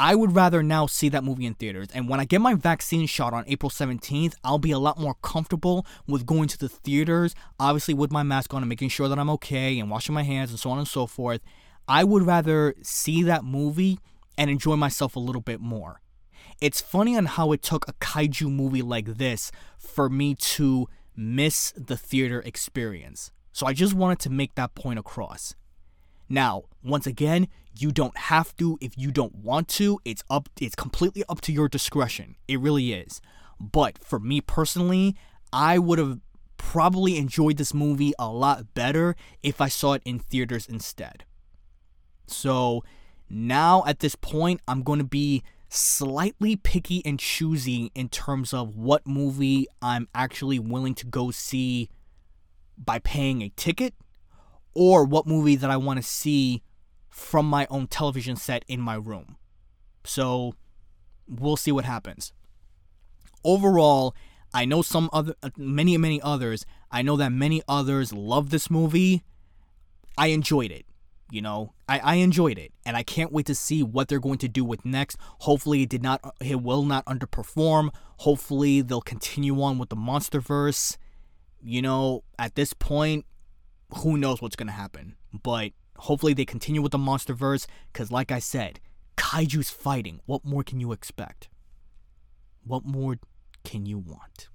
I 0.00 0.14
would 0.14 0.36
rather 0.36 0.62
now 0.62 0.86
see 0.86 1.08
that 1.08 1.24
movie 1.24 1.44
in 1.44 1.54
theaters. 1.54 1.88
And 1.92 2.08
when 2.08 2.20
I 2.20 2.24
get 2.24 2.40
my 2.40 2.54
vaccine 2.54 3.06
shot 3.06 3.32
on 3.32 3.44
April 3.48 3.68
17th, 3.68 4.34
I'll 4.44 4.58
be 4.58 4.70
a 4.70 4.78
lot 4.78 4.98
more 4.98 5.14
comfortable 5.22 5.84
with 6.06 6.24
going 6.24 6.46
to 6.48 6.58
the 6.58 6.68
theaters, 6.68 7.34
obviously 7.58 7.94
with 7.94 8.12
my 8.12 8.22
mask 8.22 8.54
on 8.54 8.62
and 8.62 8.68
making 8.68 8.90
sure 8.90 9.08
that 9.08 9.18
I'm 9.18 9.30
okay 9.30 9.78
and 9.78 9.90
washing 9.90 10.14
my 10.14 10.22
hands 10.22 10.50
and 10.50 10.60
so 10.60 10.70
on 10.70 10.78
and 10.78 10.86
so 10.86 11.06
forth. 11.06 11.40
I 11.88 12.04
would 12.04 12.22
rather 12.24 12.74
see 12.82 13.24
that 13.24 13.44
movie 13.44 13.98
and 14.36 14.50
enjoy 14.50 14.76
myself 14.76 15.16
a 15.16 15.20
little 15.20 15.42
bit 15.42 15.60
more. 15.60 16.00
It's 16.60 16.80
funny 16.80 17.16
on 17.16 17.26
how 17.26 17.50
it 17.52 17.62
took 17.62 17.88
a 17.88 17.92
kaiju 17.94 18.50
movie 18.52 18.82
like 18.82 19.16
this 19.16 19.50
for 19.78 20.08
me 20.08 20.34
to 20.34 20.86
miss 21.16 21.72
the 21.76 21.96
theater 21.96 22.40
experience. 22.44 23.32
So 23.52 23.66
I 23.66 23.72
just 23.72 23.94
wanted 23.94 24.20
to 24.20 24.30
make 24.30 24.54
that 24.54 24.76
point 24.76 25.00
across. 25.00 25.56
Now, 26.28 26.64
once 26.82 27.06
again, 27.06 27.48
you 27.76 27.92
don't 27.92 28.16
have 28.16 28.56
to 28.56 28.76
if 28.80 28.98
you 28.98 29.10
don't 29.10 29.34
want 29.36 29.68
to. 29.68 30.00
It's 30.04 30.22
up 30.28 30.48
it's 30.60 30.74
completely 30.74 31.24
up 31.28 31.40
to 31.42 31.52
your 31.52 31.68
discretion. 31.68 32.36
It 32.46 32.60
really 32.60 32.92
is. 32.92 33.20
But 33.60 33.98
for 34.02 34.18
me 34.18 34.40
personally, 34.40 35.16
I 35.52 35.78
would 35.78 35.98
have 35.98 36.20
probably 36.56 37.16
enjoyed 37.16 37.56
this 37.56 37.72
movie 37.72 38.12
a 38.18 38.28
lot 38.28 38.74
better 38.74 39.16
if 39.42 39.60
I 39.60 39.68
saw 39.68 39.94
it 39.94 40.02
in 40.04 40.18
theaters 40.18 40.66
instead. 40.66 41.24
So, 42.26 42.84
now 43.30 43.84
at 43.86 44.00
this 44.00 44.14
point, 44.14 44.60
I'm 44.68 44.82
going 44.82 44.98
to 44.98 45.04
be 45.04 45.42
slightly 45.70 46.56
picky 46.56 47.02
and 47.04 47.18
choosy 47.18 47.90
in 47.94 48.08
terms 48.08 48.52
of 48.52 48.76
what 48.76 49.06
movie 49.06 49.66
I'm 49.80 50.08
actually 50.14 50.58
willing 50.58 50.94
to 50.96 51.06
go 51.06 51.30
see 51.30 51.90
by 52.76 52.98
paying 52.98 53.42
a 53.42 53.50
ticket 53.50 53.94
or 54.74 55.04
what 55.04 55.26
movie 55.26 55.56
that 55.56 55.70
I 55.70 55.76
want 55.76 55.98
to 55.98 56.02
see 56.02 56.62
from 57.08 57.46
my 57.46 57.66
own 57.70 57.86
television 57.86 58.36
set 58.36 58.64
in 58.68 58.80
my 58.80 58.94
room. 58.94 59.36
So 60.04 60.54
we'll 61.26 61.56
see 61.56 61.72
what 61.72 61.84
happens. 61.84 62.32
Overall, 63.44 64.14
I 64.54 64.64
know 64.64 64.82
some 64.82 65.10
other 65.12 65.34
uh, 65.42 65.50
many 65.56 65.96
many 65.96 66.20
others. 66.22 66.64
I 66.90 67.02
know 67.02 67.16
that 67.16 67.32
many 67.32 67.62
others 67.68 68.12
love 68.12 68.50
this 68.50 68.70
movie. 68.70 69.22
I 70.16 70.28
enjoyed 70.28 70.70
it. 70.70 70.86
You 71.30 71.42
know, 71.42 71.74
I, 71.86 71.98
I 71.98 72.14
enjoyed 72.14 72.56
it, 72.56 72.72
and 72.86 72.96
I 72.96 73.02
can't 73.02 73.32
wait 73.32 73.44
to 73.46 73.54
see 73.54 73.82
what 73.82 74.08
they're 74.08 74.18
going 74.18 74.38
to 74.38 74.48
do 74.48 74.64
with 74.64 74.86
next. 74.86 75.18
Hopefully, 75.40 75.82
it 75.82 75.90
did 75.90 76.02
not, 76.02 76.20
uh, 76.24 76.30
it 76.40 76.62
will 76.62 76.84
not 76.84 77.04
underperform. 77.04 77.90
Hopefully, 78.18 78.80
they'll 78.80 79.02
continue 79.02 79.60
on 79.62 79.76
with 79.76 79.90
the 79.90 79.96
MonsterVerse. 79.96 80.96
You 81.62 81.82
know, 81.82 82.24
at 82.38 82.54
this 82.54 82.72
point, 82.72 83.26
who 83.96 84.16
knows 84.16 84.40
what's 84.42 84.56
gonna 84.56 84.72
happen? 84.72 85.16
But 85.42 85.72
hopefully, 85.96 86.34
they 86.34 86.44
continue 86.44 86.82
with 86.82 86.92
the 86.92 86.98
MonsterVerse, 86.98 87.66
because, 87.92 88.10
like 88.10 88.30
I 88.30 88.38
said, 88.38 88.80
kaiju's 89.16 89.70
fighting. 89.70 90.20
What 90.26 90.44
more 90.44 90.62
can 90.62 90.80
you 90.80 90.92
expect? 90.92 91.48
What 92.64 92.84
more 92.84 93.18
can 93.64 93.86
you 93.86 93.98
want? 93.98 94.48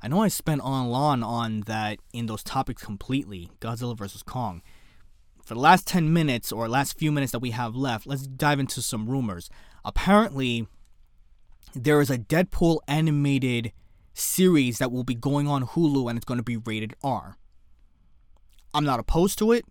I 0.00 0.08
know 0.08 0.22
I 0.22 0.28
spent 0.28 0.60
on 0.60 0.88
long 0.88 1.22
on 1.22 1.62
that 1.62 1.98
in 2.12 2.26
those 2.26 2.44
topics 2.44 2.84
completely 2.84 3.50
Godzilla 3.60 3.96
vs. 3.96 4.22
Kong. 4.22 4.62
For 5.44 5.54
the 5.54 5.60
last 5.60 5.86
10 5.86 6.12
minutes 6.12 6.52
or 6.52 6.68
last 6.68 6.98
few 6.98 7.10
minutes 7.10 7.32
that 7.32 7.40
we 7.40 7.50
have 7.50 7.74
left, 7.74 8.06
let's 8.06 8.26
dive 8.26 8.60
into 8.60 8.82
some 8.82 9.08
rumors. 9.08 9.50
Apparently, 9.84 10.68
there 11.74 12.00
is 12.00 12.10
a 12.10 12.18
Deadpool 12.18 12.78
animated 12.86 13.72
series 14.12 14.78
that 14.78 14.92
will 14.92 15.04
be 15.04 15.14
going 15.14 15.48
on 15.48 15.66
Hulu 15.66 16.08
and 16.08 16.16
it's 16.16 16.24
going 16.24 16.38
to 16.38 16.44
be 16.44 16.58
rated 16.58 16.94
R. 17.02 17.36
I'm 18.74 18.84
not 18.84 19.00
opposed 19.00 19.38
to 19.38 19.52
it. 19.52 19.64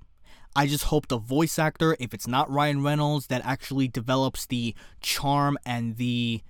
I 0.55 0.65
just 0.65 0.85
hope 0.85 1.07
the 1.07 1.17
voice 1.17 1.59
actor, 1.59 1.95
if 1.99 2.13
it's 2.13 2.27
not 2.27 2.49
Ryan 2.49 2.83
Reynolds, 2.83 3.27
that 3.27 3.45
actually 3.45 3.87
develops 3.87 4.45
the 4.45 4.73
charm 5.01 5.57
and 5.65 5.97
the 5.97 6.41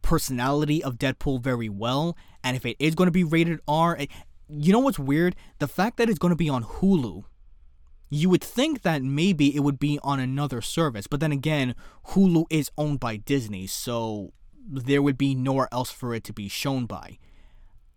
personality 0.00 0.82
of 0.82 0.96
Deadpool 0.96 1.42
very 1.42 1.68
well. 1.68 2.16
And 2.42 2.56
if 2.56 2.64
it 2.64 2.76
is 2.78 2.94
going 2.94 3.08
to 3.08 3.12
be 3.12 3.24
rated 3.24 3.60
R, 3.68 3.96
eh, 3.98 4.06
you 4.48 4.72
know 4.72 4.78
what's 4.78 4.98
weird? 4.98 5.36
The 5.58 5.68
fact 5.68 5.98
that 5.98 6.08
it's 6.08 6.18
going 6.18 6.30
to 6.30 6.36
be 6.36 6.48
on 6.48 6.64
Hulu 6.64 7.24
you 8.08 8.30
would 8.30 8.42
think 8.42 8.82
that 8.82 9.02
maybe 9.02 9.54
it 9.54 9.60
would 9.60 9.78
be 9.78 9.98
on 10.02 10.20
another 10.20 10.60
service, 10.60 11.06
but 11.06 11.20
then 11.20 11.32
again, 11.32 11.74
Hulu 12.08 12.44
is 12.50 12.70
owned 12.78 13.00
by 13.00 13.16
Disney, 13.16 13.66
so 13.66 14.32
there 14.68 15.02
would 15.02 15.18
be 15.18 15.34
nowhere 15.34 15.68
else 15.72 15.90
for 15.90 16.14
it 16.14 16.24
to 16.24 16.32
be 16.32 16.48
shown 16.48 16.86
by. 16.86 17.18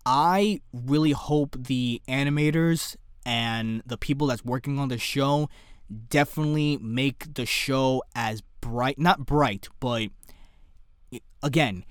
I 0.04 0.60
really 0.72 1.12
hope 1.12 1.56
the 1.58 2.02
animators 2.08 2.96
and 3.24 3.82
the 3.86 3.96
people 3.96 4.26
that's 4.26 4.44
working 4.44 4.78
on 4.78 4.88
the 4.88 4.98
show 4.98 5.48
definitely 6.08 6.78
make 6.78 7.34
the 7.34 7.46
show 7.46 8.02
as 8.14 8.42
bright, 8.60 8.98
not 8.98 9.26
bright, 9.26 9.68
but 9.80 10.08
again, 11.42 11.84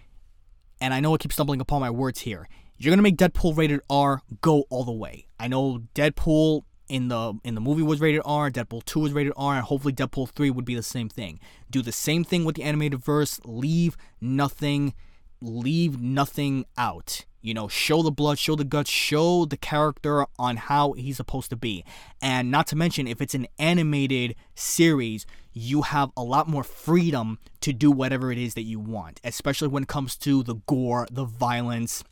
and 0.81 0.93
I 0.93 0.99
know 0.99 1.13
I 1.13 1.17
keep 1.17 1.33
stumbling 1.33 1.61
upon 1.61 1.81
my 1.81 1.89
words 1.89 2.21
here. 2.21 2.47
You're 2.77 2.91
gonna 2.91 3.01
make 3.01 3.17
Deadpool 3.17 3.57
rated 3.57 3.81
R, 3.89 4.21
go 4.41 4.63
all 4.69 4.83
the 4.83 4.91
way. 4.91 5.27
I 5.39 5.47
know 5.47 5.83
Deadpool 5.93 6.63
in 6.87 7.09
the 7.09 7.33
in 7.43 7.55
the 7.55 7.61
movie 7.61 7.83
was 7.83 7.99
rated 7.99 8.21
R, 8.25 8.49
Deadpool 8.49 8.85
2 8.85 8.99
was 8.99 9.13
rated 9.13 9.33
R, 9.35 9.55
and 9.55 9.65
hopefully 9.65 9.93
Deadpool 9.93 10.29
3 10.29 10.49
would 10.49 10.65
be 10.65 10.75
the 10.75 10.83
same 10.83 11.09
thing. 11.09 11.39
Do 11.69 11.81
the 11.81 11.91
same 11.91 12.23
thing 12.23 12.45
with 12.45 12.55
the 12.55 12.63
animated 12.63 13.03
verse, 13.03 13.39
leave 13.43 13.97
nothing 14.21 14.93
leave 15.41 15.99
nothing 15.99 16.65
out. 16.77 17.25
You 17.41 17.53
know, 17.53 17.67
show 17.67 18.01
the 18.01 18.11
blood, 18.11 18.37
show 18.37 18.55
the 18.55 18.65
guts, 18.65 18.89
show 18.89 19.45
the 19.45 19.57
character 19.57 20.25
on 20.37 20.57
how 20.57 20.93
he's 20.93 21.17
supposed 21.17 21.49
to 21.51 21.55
be. 21.55 21.85
And 22.21 22.51
not 22.51 22.67
to 22.67 22.75
mention, 22.75 23.07
if 23.07 23.21
it's 23.21 23.33
an 23.33 23.47
animated 23.57 24.35
series, 24.55 25.25
you 25.53 25.83
have 25.83 26.11
a 26.17 26.23
lot 26.23 26.47
more 26.47 26.63
freedom 26.63 27.39
to 27.61 27.71
do 27.71 27.91
whatever 27.91 28.31
it 28.31 28.37
is 28.37 28.55
that 28.55 28.63
you 28.63 28.79
want, 28.79 29.21
especially 29.23 29.69
when 29.69 29.83
it 29.83 29.89
comes 29.89 30.17
to 30.17 30.43
the 30.43 30.55
gore, 30.67 31.07
the 31.11 31.23
violence, 31.23 32.03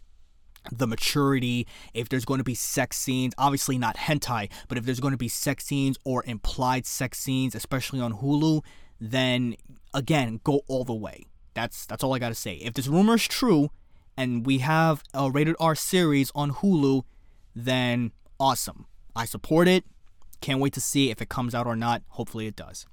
the 0.71 0.87
maturity, 0.87 1.67
if 1.93 2.09
there's 2.09 2.25
going 2.25 2.39
to 2.39 2.43
be 2.43 2.55
sex 2.55 2.97
scenes, 2.97 3.33
obviously 3.37 3.77
not 3.77 3.97
hentai, 3.97 4.49
but 4.67 4.77
if 4.77 4.85
there's 4.85 4.99
going 4.99 5.11
to 5.13 5.17
be 5.17 5.27
sex 5.27 5.65
scenes 5.65 5.97
or 6.03 6.23
implied 6.25 6.85
sex 6.85 7.19
scenes, 7.19 7.55
especially 7.55 7.99
on 7.99 8.13
Hulu, 8.13 8.63
then 8.99 9.55
again, 9.93 10.39
go 10.43 10.61
all 10.67 10.83
the 10.83 10.93
way. 10.93 11.25
That's 11.53 11.85
that's 11.85 12.03
all 12.03 12.13
I 12.13 12.19
got 12.19 12.29
to 12.29 12.35
say. 12.35 12.55
If 12.55 12.73
this 12.73 12.87
rumor 12.87 13.15
is 13.15 13.27
true 13.27 13.71
and 14.17 14.45
we 14.45 14.57
have 14.59 15.03
a 15.13 15.29
rated 15.29 15.55
R 15.59 15.75
series 15.75 16.31
on 16.35 16.51
Hulu, 16.51 17.03
then 17.55 18.11
awesome. 18.39 18.87
I 19.15 19.25
support 19.25 19.67
it. 19.67 19.85
Can't 20.41 20.59
wait 20.59 20.73
to 20.73 20.81
see 20.81 21.09
if 21.09 21.21
it 21.21 21.29
comes 21.29 21.55
out 21.55 21.67
or 21.67 21.75
not. 21.75 22.03
Hopefully 22.09 22.47
it 22.47 22.55
does. 22.55 22.85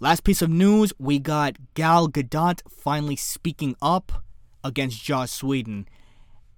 Last 0.00 0.22
piece 0.22 0.42
of 0.42 0.50
news, 0.50 0.92
we 0.98 1.18
got 1.18 1.56
Gal 1.74 2.08
Gadot 2.08 2.60
finally 2.70 3.16
speaking 3.16 3.74
up 3.82 4.24
against 4.62 5.02
Joss 5.02 5.42
Whedon 5.42 5.86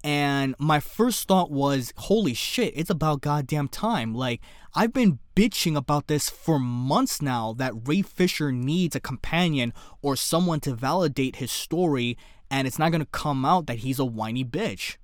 and 0.03 0.55
my 0.59 0.81
first 0.81 1.29
thought 1.29 1.51
was, 1.51 1.93
holy 1.97 2.33
shit, 2.33 2.73
it's 2.75 2.89
about 2.89 3.21
goddamn 3.21 3.69
time. 3.69 4.15
Like, 4.15 4.41
I've 4.75 4.95
been 4.95 5.19
bitching 5.37 5.77
about 5.77 6.07
this 6.07 6.31
for 6.31 6.59
months 6.59 7.21
now 7.21 7.53
that 7.59 7.75
Ray 7.87 8.01
Fisher 8.03 8.51
needs 8.51 8.97
a 8.97 9.01
companion 9.01 9.75
or 10.01 10.17
someone 10.17 10.61
to 10.61 10.75
validate 10.75 11.37
his 11.37 11.53
story, 11.53 12.17
and 12.51 12.67
it's 12.67 12.79
not 12.79 12.93
gonna 12.93 13.07
come 13.07 13.45
out 13.45 13.67
that 13.67 13.79
he's 13.79 13.99
a 13.99 14.05
whiny 14.05 14.45
bitch. 14.45 14.97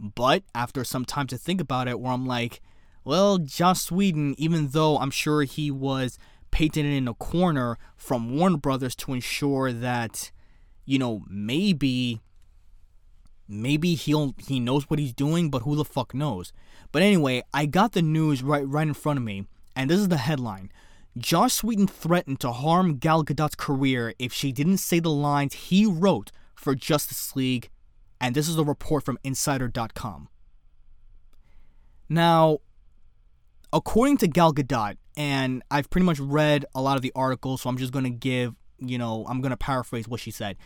But 0.00 0.44
after 0.54 0.84
some 0.84 1.04
time 1.04 1.26
to 1.28 1.38
think 1.38 1.60
about 1.60 1.88
it, 1.88 1.98
where 2.00 2.12
I'm 2.12 2.26
like, 2.26 2.60
well, 3.04 3.38
Joss 3.38 3.90
Whedon, 3.90 4.34
even 4.38 4.68
though 4.68 4.98
I'm 4.98 5.10
sure 5.10 5.42
he 5.42 5.70
was 5.70 6.18
painted 6.50 6.86
in 6.86 7.08
a 7.08 7.14
corner 7.14 7.78
from 7.96 8.36
Warner 8.36 8.56
Brothers 8.56 8.94
to 8.96 9.12
ensure 9.12 9.72
that, 9.72 10.30
you 10.84 10.98
know, 10.98 11.22
maybe 11.28 12.20
maybe 13.48 13.94
he'll 13.94 14.34
he 14.38 14.60
knows 14.60 14.88
what 14.90 14.98
he's 14.98 15.12
doing, 15.12 15.50
but 15.50 15.62
who 15.62 15.74
the 15.74 15.84
fuck 15.84 16.14
knows? 16.14 16.52
But 16.92 17.02
anyway, 17.02 17.42
I 17.52 17.66
got 17.66 17.92
the 17.92 18.02
news 18.02 18.42
right 18.42 18.66
right 18.66 18.86
in 18.86 18.94
front 18.94 19.18
of 19.18 19.24
me, 19.24 19.46
and 19.74 19.90
this 19.90 19.98
is 19.98 20.08
the 20.08 20.18
headline. 20.18 20.70
Joss 21.16 21.64
Whedon 21.64 21.88
threatened 21.88 22.40
to 22.40 22.52
harm 22.52 22.98
Gal 22.98 23.24
Gadot's 23.24 23.56
career 23.56 24.14
if 24.18 24.32
she 24.32 24.52
didn't 24.52 24.78
say 24.78 25.00
the 25.00 25.10
lines 25.10 25.54
he 25.54 25.84
wrote 25.84 26.30
for 26.58 26.74
Justice 26.74 27.34
League, 27.36 27.70
and 28.20 28.34
this 28.34 28.48
is 28.48 28.56
a 28.56 28.64
report 28.64 29.04
from 29.04 29.18
Insider.com. 29.24 30.28
Now, 32.08 32.58
according 33.72 34.18
to 34.18 34.28
Gal 34.28 34.52
Gadot, 34.52 34.96
and 35.16 35.62
I've 35.70 35.90
pretty 35.90 36.06
much 36.06 36.20
read 36.20 36.64
a 36.74 36.82
lot 36.82 36.96
of 36.96 37.02
the 37.02 37.12
articles, 37.14 37.62
so 37.62 37.70
I'm 37.70 37.76
just 37.76 37.92
gonna 37.92 38.10
give, 38.10 38.54
you 38.78 38.98
know, 38.98 39.24
I'm 39.28 39.40
gonna 39.40 39.56
paraphrase 39.56 40.08
what 40.08 40.20
she 40.20 40.30
said 40.30 40.56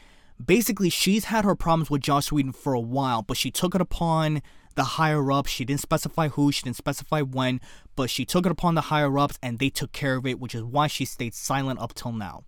basically 0.45 0.91
she's 0.91 1.27
had 1.27 1.45
her 1.45 1.55
problems 1.55 1.91
with 1.91 2.03
Joss 2.03 2.33
Whedon 2.33 2.53
for 2.53 2.75
a 2.75 2.81
while, 2.81 3.23
but 3.23 3.37
she 3.37 3.51
took 3.51 3.75
it 3.75 3.81
upon 3.81 4.43
the 4.75 4.85
higher 4.85 5.31
ups. 5.31 5.51
She 5.51 5.65
didn't 5.65 5.81
specify 5.81 6.29
who, 6.29 6.53
she 6.53 6.63
didn't 6.63 6.77
specify 6.77 7.21
when, 7.21 7.61
but 7.97 8.11
she 8.11 8.25
took 8.25 8.47
it 8.47 8.53
upon 8.53 8.75
the 8.75 8.83
higher 8.83 9.19
ups 9.19 9.39
and 9.43 9.59
they 9.59 9.71
took 9.71 9.93
care 9.93 10.17
of 10.17 10.27
it, 10.27 10.41
which 10.41 10.55
is 10.55 10.63
why 10.63 10.87
she 10.87 11.05
stayed 11.05 11.35
silent 11.35 11.81
up 11.81 11.95
till 11.95 12.13
now. 12.13 12.45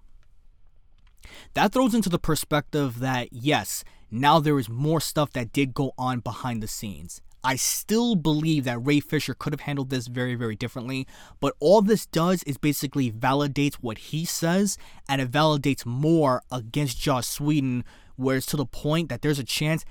That 1.54 1.72
throws 1.72 1.94
into 1.94 2.08
the 2.08 2.18
perspective 2.18 3.00
that 3.00 3.32
yes, 3.32 3.84
now 4.10 4.40
there 4.40 4.58
is 4.58 4.68
more 4.68 5.00
stuff 5.00 5.32
that 5.32 5.52
did 5.52 5.74
go 5.74 5.92
on 5.98 6.20
behind 6.20 6.62
the 6.62 6.68
scenes. 6.68 7.20
I 7.44 7.56
still 7.56 8.16
believe 8.16 8.64
that 8.64 8.78
Ray 8.78 9.00
Fisher 9.00 9.34
could 9.34 9.52
have 9.52 9.60
handled 9.60 9.90
this 9.90 10.06
very, 10.06 10.34
very 10.34 10.56
differently. 10.56 11.06
But 11.40 11.54
all 11.60 11.82
this 11.82 12.06
does 12.06 12.42
is 12.44 12.56
basically 12.56 13.12
validates 13.12 13.74
what 13.74 13.98
he 13.98 14.24
says, 14.24 14.78
and 15.08 15.20
it 15.20 15.30
validates 15.30 15.84
more 15.84 16.42
against 16.50 16.98
Joss 16.98 17.38
Whedon, 17.38 17.84
where 18.16 18.36
it's 18.36 18.46
to 18.46 18.56
the 18.56 18.64
point 18.64 19.10
that 19.10 19.20
there's 19.20 19.38
a 19.38 19.44
chance 19.44 19.84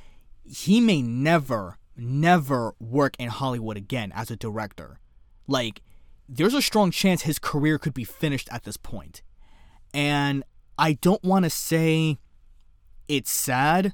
he 0.44 0.82
may 0.82 1.02
never, 1.02 1.78
never 1.96 2.74
work 2.80 3.16
in 3.20 3.30
Hollywood 3.30 3.78
again 3.78 4.12
as 4.16 4.32
a 4.32 4.36
director. 4.36 5.00
Like, 5.48 5.82
there's 6.28 6.56
a 6.56 6.62
strong 6.62 6.90
chance 6.90 7.22
his 7.22 7.38
career 7.38 7.78
could 7.78 7.94
be 7.94 8.04
finished 8.04 8.50
at 8.52 8.64
this 8.64 8.78
point. 8.78 9.22
And 9.94 10.44
I 10.78 10.94
don't 10.94 11.24
want 11.24 11.44
to 11.44 11.50
say 11.50 12.18
it's 13.08 13.32
sad, 13.32 13.94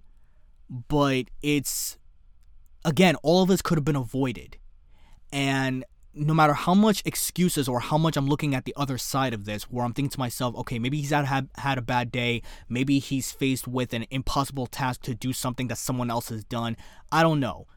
but 0.70 1.26
it's 1.42 1.98
again, 2.86 3.16
all 3.24 3.44
of 3.44 3.50
this 3.50 3.62
could 3.62 3.78
have 3.78 3.86
been 3.86 3.96
avoided. 3.96 4.58
And 5.32 5.86
no 6.14 6.34
matter 6.34 6.54
how 6.54 6.74
much 6.74 7.02
excuses 7.06 7.70
or 7.70 7.80
how 7.80 7.98
much 7.98 8.18
I'm 8.18 8.28
looking 8.28 8.56
at 8.56 8.66
the 8.66 8.74
other 8.76 8.98
side 8.98 9.34
of 9.34 9.46
this, 9.46 9.64
where 9.64 9.86
I'm 9.86 9.94
thinking 9.94 10.10
to 10.10 10.20
myself, 10.20 10.56
okay, 10.56 10.80
maybe 10.80 10.98
he's 10.98 11.12
had, 11.12 11.48
had, 11.56 11.78
a 11.78 11.82
bad 11.82 12.12
day. 12.12 12.42
Maybe 12.68 13.00
he's 13.00 13.32
faced 13.32 13.68
with 13.68 13.94
an 13.94 14.06
impossible 14.10 14.68
task 14.68 15.02
to 15.04 15.16
do 15.16 15.34
something 15.34 15.68
that 15.68 15.78
someone 15.78 16.10
else 16.10 16.30
has 16.30 16.44
done. 16.44 16.78
I 17.12 17.22
don't 17.22 17.40
know. 17.40 17.68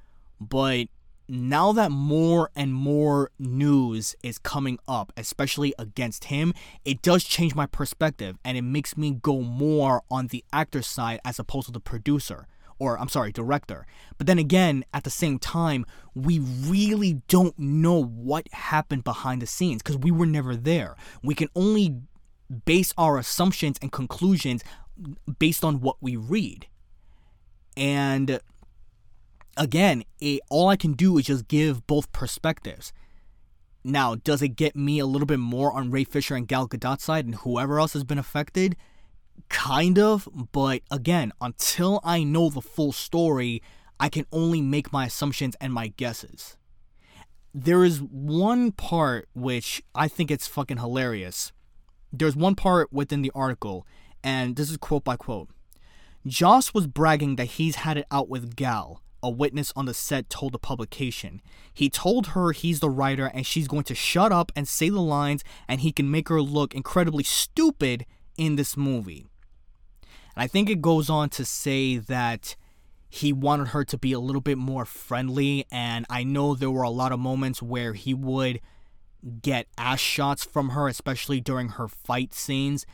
But 0.40 0.88
now 1.28 1.72
that 1.72 1.90
more 1.90 2.50
and 2.54 2.74
more 2.74 3.30
news 3.38 4.14
is 4.22 4.38
coming 4.38 4.78
up, 4.86 5.12
especially 5.16 5.74
against 5.78 6.24
him, 6.24 6.52
it 6.84 7.02
does 7.02 7.24
change 7.24 7.54
my 7.54 7.66
perspective 7.66 8.36
and 8.44 8.56
it 8.56 8.62
makes 8.62 8.96
me 8.96 9.12
go 9.12 9.40
more 9.40 10.02
on 10.10 10.28
the 10.28 10.44
actor 10.52 10.82
side 10.82 11.20
as 11.24 11.38
opposed 11.38 11.66
to 11.66 11.72
the 11.72 11.80
producer 11.80 12.46
or 12.78 12.98
I'm 12.98 13.08
sorry, 13.08 13.30
director. 13.30 13.86
But 14.18 14.26
then 14.26 14.40
again, 14.40 14.84
at 14.92 15.04
the 15.04 15.10
same 15.10 15.38
time, 15.38 15.86
we 16.16 16.40
really 16.40 17.22
don't 17.28 17.56
know 17.56 18.02
what 18.02 18.52
happened 18.52 19.04
behind 19.04 19.40
the 19.40 19.46
scenes 19.46 19.82
because 19.82 19.98
we 19.98 20.10
were 20.10 20.26
never 20.26 20.56
there. 20.56 20.96
We 21.22 21.36
can 21.36 21.48
only 21.54 22.00
base 22.64 22.92
our 22.98 23.18
assumptions 23.18 23.78
and 23.80 23.92
conclusions 23.92 24.64
based 25.38 25.64
on 25.64 25.80
what 25.80 25.96
we 26.00 26.16
read. 26.16 26.66
And 27.76 28.40
again, 29.56 30.04
it, 30.20 30.40
all 30.50 30.68
I 30.68 30.76
can 30.76 30.92
do 30.92 31.18
is 31.18 31.26
just 31.26 31.48
give 31.48 31.86
both 31.86 32.12
perspectives. 32.12 32.92
Now, 33.84 34.14
does 34.14 34.42
it 34.42 34.50
get 34.50 34.76
me 34.76 34.98
a 34.98 35.06
little 35.06 35.26
bit 35.26 35.40
more 35.40 35.72
on 35.72 35.90
Ray 35.90 36.04
Fisher 36.04 36.36
and 36.36 36.46
Gal 36.46 36.68
Gadot's 36.68 37.02
side 37.02 37.24
and 37.24 37.34
whoever 37.36 37.80
else 37.80 37.94
has 37.94 38.04
been 38.04 38.18
affected? 38.18 38.76
Kind 39.48 39.98
of, 39.98 40.28
but 40.52 40.82
again, 40.90 41.32
until 41.40 42.00
I 42.04 42.22
know 42.22 42.48
the 42.48 42.60
full 42.60 42.92
story, 42.92 43.62
I 43.98 44.08
can 44.08 44.26
only 44.30 44.60
make 44.60 44.92
my 44.92 45.06
assumptions 45.06 45.56
and 45.60 45.72
my 45.72 45.88
guesses. 45.88 46.56
There 47.54 47.84
is 47.84 48.00
one 48.00 48.72
part 48.72 49.28
which 49.34 49.82
I 49.94 50.08
think 50.08 50.30
it's 50.30 50.46
fucking 50.46 50.78
hilarious. 50.78 51.52
There's 52.12 52.36
one 52.36 52.54
part 52.54 52.92
within 52.92 53.22
the 53.22 53.32
article, 53.34 53.86
and 54.22 54.56
this 54.56 54.70
is 54.70 54.76
quote 54.76 55.04
by 55.04 55.16
quote. 55.16 55.48
Joss 56.26 56.72
was 56.72 56.86
bragging 56.86 57.36
that 57.36 57.44
he's 57.46 57.76
had 57.76 57.96
it 57.96 58.06
out 58.10 58.28
with 58.28 58.54
Gal, 58.54 59.02
a 59.22 59.30
witness 59.30 59.72
on 59.76 59.86
the 59.86 59.94
set 59.94 60.28
told 60.28 60.52
the 60.52 60.58
publication. 60.58 61.40
He 61.72 61.88
told 61.88 62.28
her 62.28 62.52
he's 62.52 62.80
the 62.80 62.90
writer 62.90 63.26
and 63.26 63.46
she's 63.46 63.68
going 63.68 63.84
to 63.84 63.94
shut 63.94 64.32
up 64.32 64.50
and 64.56 64.66
say 64.66 64.88
the 64.88 65.00
lines 65.00 65.44
and 65.68 65.80
he 65.80 65.92
can 65.92 66.10
make 66.10 66.28
her 66.28 66.42
look 66.42 66.74
incredibly 66.74 67.24
stupid 67.24 68.04
in 68.36 68.56
this 68.56 68.76
movie. 68.76 69.26
And 70.34 70.42
I 70.42 70.46
think 70.46 70.68
it 70.68 70.82
goes 70.82 71.08
on 71.08 71.28
to 71.30 71.44
say 71.44 71.98
that 71.98 72.56
he 73.08 73.32
wanted 73.32 73.68
her 73.68 73.84
to 73.84 73.98
be 73.98 74.12
a 74.12 74.18
little 74.18 74.40
bit 74.40 74.58
more 74.58 74.84
friendly 74.84 75.66
and 75.70 76.06
I 76.08 76.24
know 76.24 76.54
there 76.54 76.70
were 76.70 76.82
a 76.82 76.90
lot 76.90 77.12
of 77.12 77.20
moments 77.20 77.62
where 77.62 77.92
he 77.92 78.14
would 78.14 78.60
get 79.40 79.68
ass 79.78 80.00
shots 80.00 80.44
from 80.44 80.70
her 80.70 80.88
especially 80.88 81.40
during 81.40 81.70
her 81.70 81.88
fight 81.88 82.34
scenes. 82.34 82.86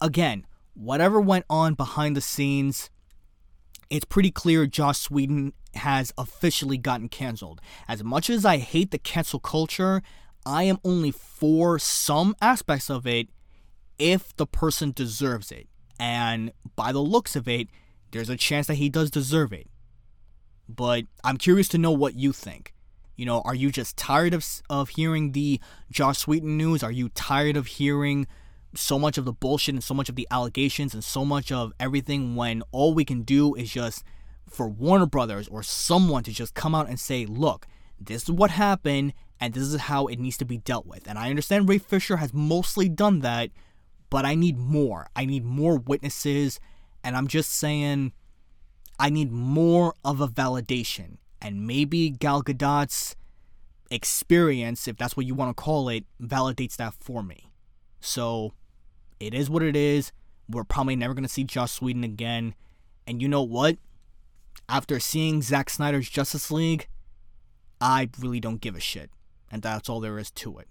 Again, 0.00 0.46
whatever 0.74 1.20
went 1.20 1.44
on 1.48 1.74
behind 1.74 2.16
the 2.16 2.20
scenes, 2.20 2.90
it's 3.88 4.04
pretty 4.04 4.30
clear 4.30 4.66
Joss 4.66 5.10
Whedon 5.10 5.52
has 5.76 6.12
officially 6.18 6.78
gotten 6.78 7.08
canceled. 7.08 7.60
As 7.88 8.02
much 8.02 8.30
as 8.30 8.44
I 8.44 8.58
hate 8.58 8.90
the 8.90 8.98
cancel 8.98 9.40
culture, 9.40 10.02
I 10.44 10.64
am 10.64 10.78
only 10.84 11.10
for 11.10 11.78
some 11.78 12.34
aspects 12.40 12.90
of 12.90 13.06
it 13.06 13.28
if 13.98 14.34
the 14.36 14.46
person 14.46 14.92
deserves 14.92 15.52
it. 15.52 15.68
And 15.98 16.52
by 16.74 16.92
the 16.92 17.00
looks 17.00 17.36
of 17.36 17.46
it, 17.46 17.68
there's 18.10 18.28
a 18.28 18.36
chance 18.36 18.66
that 18.66 18.74
he 18.74 18.88
does 18.88 19.10
deserve 19.10 19.52
it. 19.52 19.68
But 20.68 21.04
I'm 21.24 21.36
curious 21.36 21.68
to 21.68 21.78
know 21.78 21.92
what 21.92 22.14
you 22.14 22.32
think. 22.32 22.74
You 23.16 23.26
know, 23.26 23.42
are 23.42 23.54
you 23.54 23.70
just 23.70 23.96
tired 23.96 24.34
of, 24.34 24.44
of 24.70 24.90
hearing 24.90 25.32
the 25.32 25.60
Joss 25.90 26.26
Whedon 26.26 26.56
news? 26.56 26.82
Are 26.82 26.90
you 26.90 27.10
tired 27.10 27.56
of 27.56 27.66
hearing 27.66 28.26
so 28.74 28.98
much 28.98 29.18
of 29.18 29.24
the 29.24 29.32
bullshit 29.32 29.74
and 29.74 29.84
so 29.84 29.94
much 29.94 30.08
of 30.08 30.16
the 30.16 30.26
allegations 30.30 30.94
and 30.94 31.04
so 31.04 31.24
much 31.24 31.52
of 31.52 31.72
everything 31.78 32.34
when 32.34 32.62
all 32.72 32.94
we 32.94 33.04
can 33.04 33.22
do 33.22 33.54
is 33.54 33.70
just 33.70 34.02
for 34.52 34.68
Warner 34.68 35.06
Brothers 35.06 35.48
or 35.48 35.62
someone 35.62 36.22
to 36.24 36.32
just 36.32 36.54
come 36.54 36.74
out 36.74 36.88
and 36.88 37.00
say, 37.00 37.26
look, 37.26 37.66
this 38.00 38.24
is 38.24 38.30
what 38.30 38.50
happened 38.50 39.14
and 39.40 39.54
this 39.54 39.62
is 39.62 39.80
how 39.80 40.06
it 40.06 40.18
needs 40.18 40.36
to 40.38 40.44
be 40.44 40.58
dealt 40.58 40.86
with. 40.86 41.08
And 41.08 41.18
I 41.18 41.30
understand 41.30 41.68
Ray 41.68 41.78
Fisher 41.78 42.18
has 42.18 42.32
mostly 42.32 42.88
done 42.88 43.20
that, 43.20 43.50
but 44.10 44.24
I 44.24 44.34
need 44.34 44.58
more. 44.58 45.08
I 45.16 45.24
need 45.24 45.44
more 45.44 45.78
witnesses. 45.78 46.60
And 47.02 47.16
I'm 47.16 47.26
just 47.26 47.50
saying, 47.50 48.12
I 48.98 49.10
need 49.10 49.32
more 49.32 49.94
of 50.04 50.20
a 50.20 50.28
validation. 50.28 51.16
And 51.40 51.66
maybe 51.66 52.10
Gal 52.10 52.42
Gadot's 52.42 53.16
experience, 53.90 54.86
if 54.86 54.96
that's 54.96 55.16
what 55.16 55.26
you 55.26 55.34
want 55.34 55.56
to 55.56 55.60
call 55.60 55.88
it, 55.88 56.04
validates 56.20 56.76
that 56.76 56.94
for 56.94 57.22
me. 57.22 57.50
So 58.00 58.52
it 59.18 59.34
is 59.34 59.50
what 59.50 59.62
it 59.62 59.76
is. 59.76 60.12
We're 60.48 60.64
probably 60.64 60.96
never 60.96 61.14
going 61.14 61.24
to 61.24 61.28
see 61.28 61.44
Joss 61.44 61.80
Whedon 61.80 62.04
again. 62.04 62.54
And 63.06 63.20
you 63.20 63.28
know 63.28 63.42
what? 63.42 63.78
After 64.72 64.98
seeing 64.98 65.42
Zack 65.42 65.68
Snyder's 65.68 66.08
Justice 66.08 66.50
League, 66.50 66.88
I 67.78 68.08
really 68.18 68.40
don't 68.40 68.62
give 68.62 68.74
a 68.74 68.80
shit. 68.80 69.10
And 69.50 69.60
that's 69.60 69.90
all 69.90 70.00
there 70.00 70.18
is 70.18 70.30
to 70.30 70.58
it. 70.60 70.68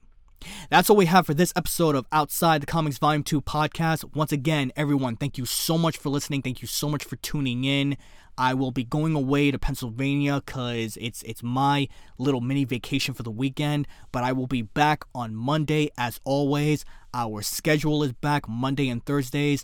That's 0.71 0.89
all 0.89 0.95
we 0.95 1.05
have 1.05 1.27
for 1.27 1.35
this 1.35 1.53
episode 1.55 1.93
of 1.93 2.07
Outside 2.11 2.63
the 2.63 2.65
Comics 2.65 2.97
Volume 2.97 3.21
2 3.21 3.41
podcast. 3.41 4.15
Once 4.15 4.31
again, 4.31 4.71
everyone, 4.75 5.17
thank 5.17 5.37
you 5.37 5.45
so 5.45 5.77
much 5.77 5.97
for 5.97 6.09
listening. 6.09 6.41
Thank 6.41 6.63
you 6.63 6.67
so 6.67 6.89
much 6.89 7.03
for 7.03 7.15
tuning 7.17 7.63
in. 7.63 7.95
I 8.39 8.55
will 8.55 8.71
be 8.71 8.83
going 8.83 9.13
away 9.13 9.51
to 9.51 9.59
Pennsylvania 9.59 10.41
cuz 10.41 10.97
it's 10.99 11.21
it's 11.21 11.43
my 11.43 11.87
little 12.17 12.41
mini 12.41 12.65
vacation 12.65 13.13
for 13.13 13.21
the 13.21 13.29
weekend, 13.29 13.87
but 14.11 14.23
I 14.23 14.31
will 14.31 14.47
be 14.47 14.63
back 14.63 15.03
on 15.13 15.35
Monday 15.35 15.91
as 15.95 16.19
always. 16.23 16.85
Our 17.13 17.43
schedule 17.43 18.01
is 18.01 18.13
back 18.13 18.49
Monday 18.49 18.89
and 18.89 19.05
Thursdays. 19.05 19.63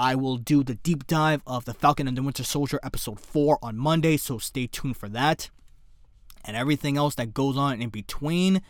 I 0.00 0.14
will 0.14 0.38
do 0.38 0.62
the 0.64 0.76
deep 0.76 1.06
dive 1.06 1.42
of 1.46 1.66
The 1.66 1.74
Falcon 1.74 2.08
and 2.08 2.16
the 2.16 2.22
Winter 2.22 2.42
Soldier 2.42 2.80
episode 2.82 3.20
4 3.20 3.58
on 3.60 3.76
Monday, 3.76 4.16
so 4.16 4.38
stay 4.38 4.66
tuned 4.66 4.96
for 4.96 5.10
that. 5.10 5.50
And 6.42 6.56
everything 6.56 6.96
else 6.96 7.16
that 7.16 7.34
goes 7.34 7.58
on 7.58 7.82
in 7.82 7.90
between, 7.90 8.62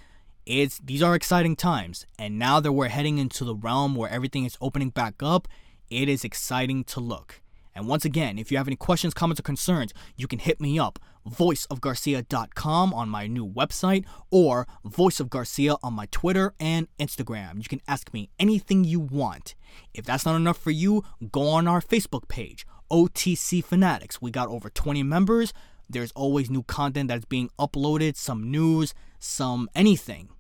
it's 0.45 0.81
these 0.81 1.05
are 1.05 1.15
exciting 1.15 1.55
times. 1.55 2.05
And 2.19 2.37
now 2.37 2.59
that 2.59 2.73
we're 2.73 2.89
heading 2.89 3.19
into 3.19 3.45
the 3.45 3.55
realm 3.55 3.95
where 3.95 4.11
everything 4.11 4.45
is 4.45 4.59
opening 4.61 4.91
back 4.91 5.23
up, 5.23 5.47
it 5.89 6.09
is 6.09 6.25
exciting 6.25 6.83
to 6.83 6.99
look. 6.99 7.41
And 7.75 7.87
once 7.87 8.05
again, 8.05 8.39
if 8.39 8.51
you 8.51 8.59
have 8.59 8.69
any 8.69 8.77
questions, 8.77 9.15
comments, 9.15 9.41
or 9.41 9.45
concerns, 9.45 9.93
you 10.17 10.27
can 10.27 10.39
hit 10.39 10.61
me 10.61 10.79
up 10.79 10.99
voiceofgarcia.com 11.29 12.95
on 12.95 13.09
my 13.09 13.27
new 13.27 13.47
website 13.47 14.05
or 14.31 14.67
voiceofgarcia 14.87 15.79
on 15.83 15.93
my 15.93 16.07
Twitter 16.11 16.55
and 16.59 16.89
Instagram. 16.99 17.59
You 17.59 17.69
can 17.69 17.81
ask 17.87 18.13
me 18.13 18.31
anything 18.39 18.85
you 18.85 19.01
want. 19.01 19.55
If 19.95 20.05
that's 20.05 20.25
not 20.25 20.37
enough 20.37 20.59
for 20.59 20.71
you, 20.71 21.05
go 21.31 21.49
on 21.49 21.69
our 21.69 21.81
Facebook 21.81 22.29
page, 22.29 22.67
OTC 22.91 23.63
Fanatics. 23.63 24.21
We 24.21 24.31
got 24.31 24.49
over 24.49 24.71
20 24.71 25.03
members. 25.03 25.53
There's 25.89 26.13
always 26.13 26.51
new 26.51 26.63
content 26.63 27.09
that's 27.09 27.25
being 27.25 27.51
uploaded, 27.59 28.17
some 28.17 28.51
news, 28.51 28.95
some 29.19 29.69
anything. 29.75 30.31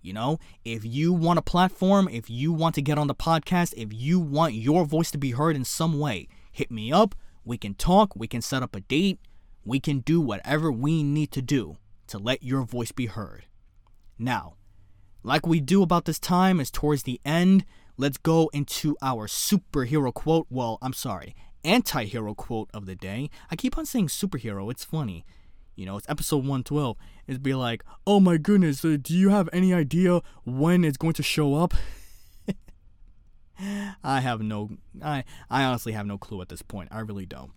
You 0.00 0.12
know, 0.12 0.38
if 0.64 0.84
you 0.84 1.12
want 1.12 1.38
a 1.38 1.42
platform, 1.42 2.08
if 2.08 2.28
you 2.28 2.52
want 2.52 2.74
to 2.74 2.82
get 2.82 2.98
on 2.98 3.06
the 3.06 3.14
podcast, 3.14 3.72
if 3.76 3.92
you 3.92 4.18
want 4.18 4.54
your 4.54 4.84
voice 4.84 5.12
to 5.12 5.18
be 5.18 5.30
heard 5.30 5.54
in 5.54 5.64
some 5.64 6.00
way, 6.00 6.26
hit 6.52 6.70
me 6.70 6.92
up. 6.92 7.14
We 7.44 7.58
can 7.58 7.74
talk, 7.74 8.14
we 8.14 8.28
can 8.28 8.42
set 8.42 8.62
up 8.62 8.76
a 8.76 8.80
date 8.80 9.18
we 9.64 9.80
can 9.80 10.00
do 10.00 10.20
whatever 10.20 10.72
we 10.72 11.02
need 11.02 11.30
to 11.32 11.42
do 11.42 11.76
to 12.08 12.18
let 12.18 12.42
your 12.42 12.62
voice 12.62 12.92
be 12.92 13.06
heard. 13.06 13.46
Now, 14.18 14.54
like 15.22 15.46
we 15.46 15.60
do 15.60 15.82
about 15.82 16.04
this 16.04 16.18
time, 16.18 16.60
is 16.60 16.70
towards 16.70 17.04
the 17.04 17.20
end, 17.24 17.64
let's 17.96 18.18
go 18.18 18.50
into 18.52 18.96
our 19.00 19.26
superhero 19.26 20.12
quote. 20.12 20.46
Well, 20.50 20.78
I'm 20.82 20.92
sorry, 20.92 21.34
anti 21.64 22.04
hero 22.04 22.34
quote 22.34 22.70
of 22.74 22.86
the 22.86 22.96
day. 22.96 23.30
I 23.50 23.56
keep 23.56 23.78
on 23.78 23.86
saying 23.86 24.08
superhero, 24.08 24.70
it's 24.70 24.84
funny. 24.84 25.24
You 25.76 25.86
know, 25.86 25.96
it's 25.96 26.08
episode 26.08 26.38
112. 26.38 26.96
It'd 27.26 27.42
be 27.42 27.54
like, 27.54 27.82
oh 28.06 28.20
my 28.20 28.36
goodness, 28.36 28.84
uh, 28.84 28.98
do 29.00 29.14
you 29.14 29.30
have 29.30 29.48
any 29.52 29.72
idea 29.72 30.20
when 30.44 30.84
it's 30.84 30.98
going 30.98 31.14
to 31.14 31.22
show 31.22 31.54
up? 31.54 31.74
I 34.04 34.20
have 34.20 34.40
no, 34.40 34.70
I, 35.02 35.24
I 35.50 35.64
honestly 35.64 35.92
have 35.92 36.06
no 36.06 36.18
clue 36.18 36.40
at 36.42 36.48
this 36.48 36.62
point. 36.62 36.88
I 36.92 37.00
really 37.00 37.26
don't. 37.26 37.52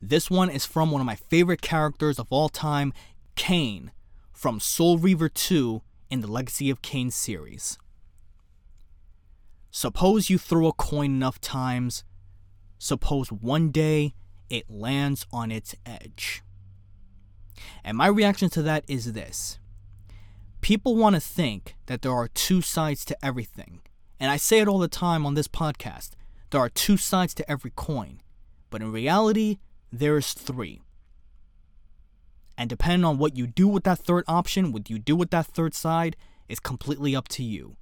This 0.00 0.30
one 0.30 0.50
is 0.50 0.64
from 0.64 0.90
one 0.90 1.00
of 1.00 1.06
my 1.06 1.16
favorite 1.16 1.62
characters 1.62 2.18
of 2.18 2.28
all 2.30 2.48
time, 2.48 2.92
Kain, 3.34 3.90
from 4.32 4.60
Soul 4.60 4.98
Reaver 4.98 5.28
2 5.28 5.82
in 6.10 6.20
the 6.20 6.28
Legacy 6.28 6.70
of 6.70 6.82
Kain 6.82 7.10
series. 7.10 7.78
Suppose 9.70 10.30
you 10.30 10.38
throw 10.38 10.68
a 10.68 10.72
coin 10.72 11.06
enough 11.16 11.40
times, 11.40 12.04
suppose 12.78 13.30
one 13.32 13.70
day 13.70 14.14
it 14.48 14.70
lands 14.70 15.26
on 15.32 15.50
its 15.50 15.74
edge. 15.84 16.42
And 17.84 17.96
my 17.96 18.06
reaction 18.06 18.50
to 18.50 18.62
that 18.62 18.84
is 18.88 19.12
this 19.12 19.58
people 20.60 20.96
want 20.96 21.14
to 21.14 21.20
think 21.20 21.76
that 21.86 22.02
there 22.02 22.12
are 22.12 22.28
two 22.28 22.60
sides 22.60 23.04
to 23.06 23.24
everything. 23.24 23.80
And 24.20 24.30
I 24.30 24.36
say 24.36 24.60
it 24.60 24.68
all 24.68 24.78
the 24.78 24.88
time 24.88 25.24
on 25.24 25.34
this 25.34 25.48
podcast 25.48 26.10
there 26.50 26.60
are 26.60 26.70
two 26.70 26.96
sides 26.96 27.34
to 27.34 27.50
every 27.50 27.72
coin. 27.74 28.20
But 28.70 28.80
in 28.80 28.92
reality, 28.92 29.58
there's 29.92 30.32
three. 30.32 30.80
And 32.56 32.68
depending 32.68 33.04
on 33.04 33.18
what 33.18 33.36
you 33.36 33.46
do 33.46 33.68
with 33.68 33.84
that 33.84 33.98
third 33.98 34.24
option, 34.26 34.72
what 34.72 34.90
you 34.90 34.98
do 34.98 35.14
with 35.14 35.30
that 35.30 35.46
third 35.46 35.74
side, 35.74 36.16
is 36.48 36.58
completely 36.58 37.14
up 37.14 37.28
to 37.28 37.44
you. 37.44 37.76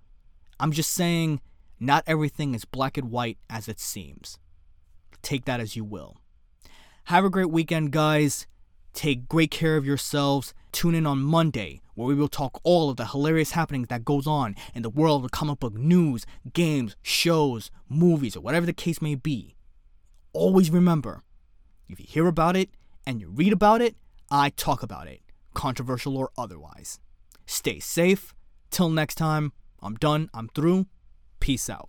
I'm 0.59 0.73
just 0.73 0.93
saying, 0.93 1.41
not 1.79 2.05
everything 2.07 2.55
is 2.55 2.65
black 2.65 2.99
and 2.99 3.11
white 3.11 3.39
as 3.49 3.69
it 3.69 3.81
seems. 3.81 4.39
Take 5.23 5.45
that 5.45 5.61
as 5.61 5.77
you 5.77 5.85
will. 5.85 6.17
Have 7.05 7.25
a 7.25 7.31
great 7.31 7.51
weekend, 7.51 7.93
guys. 7.93 8.47
Take 8.93 9.29
great 9.29 9.51
care 9.51 9.77
of 9.77 9.87
yourselves. 9.87 10.53
Tune 10.77 10.95
in 10.95 11.07
on 11.07 11.19
Monday, 11.23 11.81
where 11.95 12.07
we 12.07 12.15
will 12.15 12.29
talk 12.29 12.61
all 12.63 12.91
of 12.91 12.99
the 12.99 13.07
hilarious 13.07 13.53
happenings 13.53 13.89
that 13.89 14.05
goes 14.05 14.27
on 14.27 14.55
in 14.75 14.83
the 14.83 14.91
world 14.91 15.25
of 15.25 15.31
comic 15.31 15.59
book 15.59 15.73
news, 15.73 16.27
games, 16.53 16.95
shows, 17.01 17.71
movies, 17.89 18.37
or 18.37 18.41
whatever 18.41 18.67
the 18.67 18.75
case 18.75 19.01
may 19.01 19.15
be. 19.15 19.57
Always 20.35 20.71
remember, 20.71 21.23
if 21.89 21.99
you 21.99 22.05
hear 22.07 22.27
about 22.27 22.57
it 22.57 22.69
and 23.07 23.23
you 23.23 23.31
read 23.31 23.55
about 23.55 23.81
it, 23.81 23.97
I 24.31 24.51
talk 24.51 24.83
about 24.83 25.07
it, 25.07 25.23
controversial 25.55 26.15
or 26.15 26.31
otherwise. 26.37 27.01
Stay 27.47 27.81
safe. 27.81 28.35
Till 28.71 28.91
next 28.91 29.15
time, 29.15 29.55
I'm 29.81 29.95
done. 29.95 30.29
I'm 30.35 30.49
through. 30.49 30.89
Peace 31.41 31.71
out. 31.71 31.89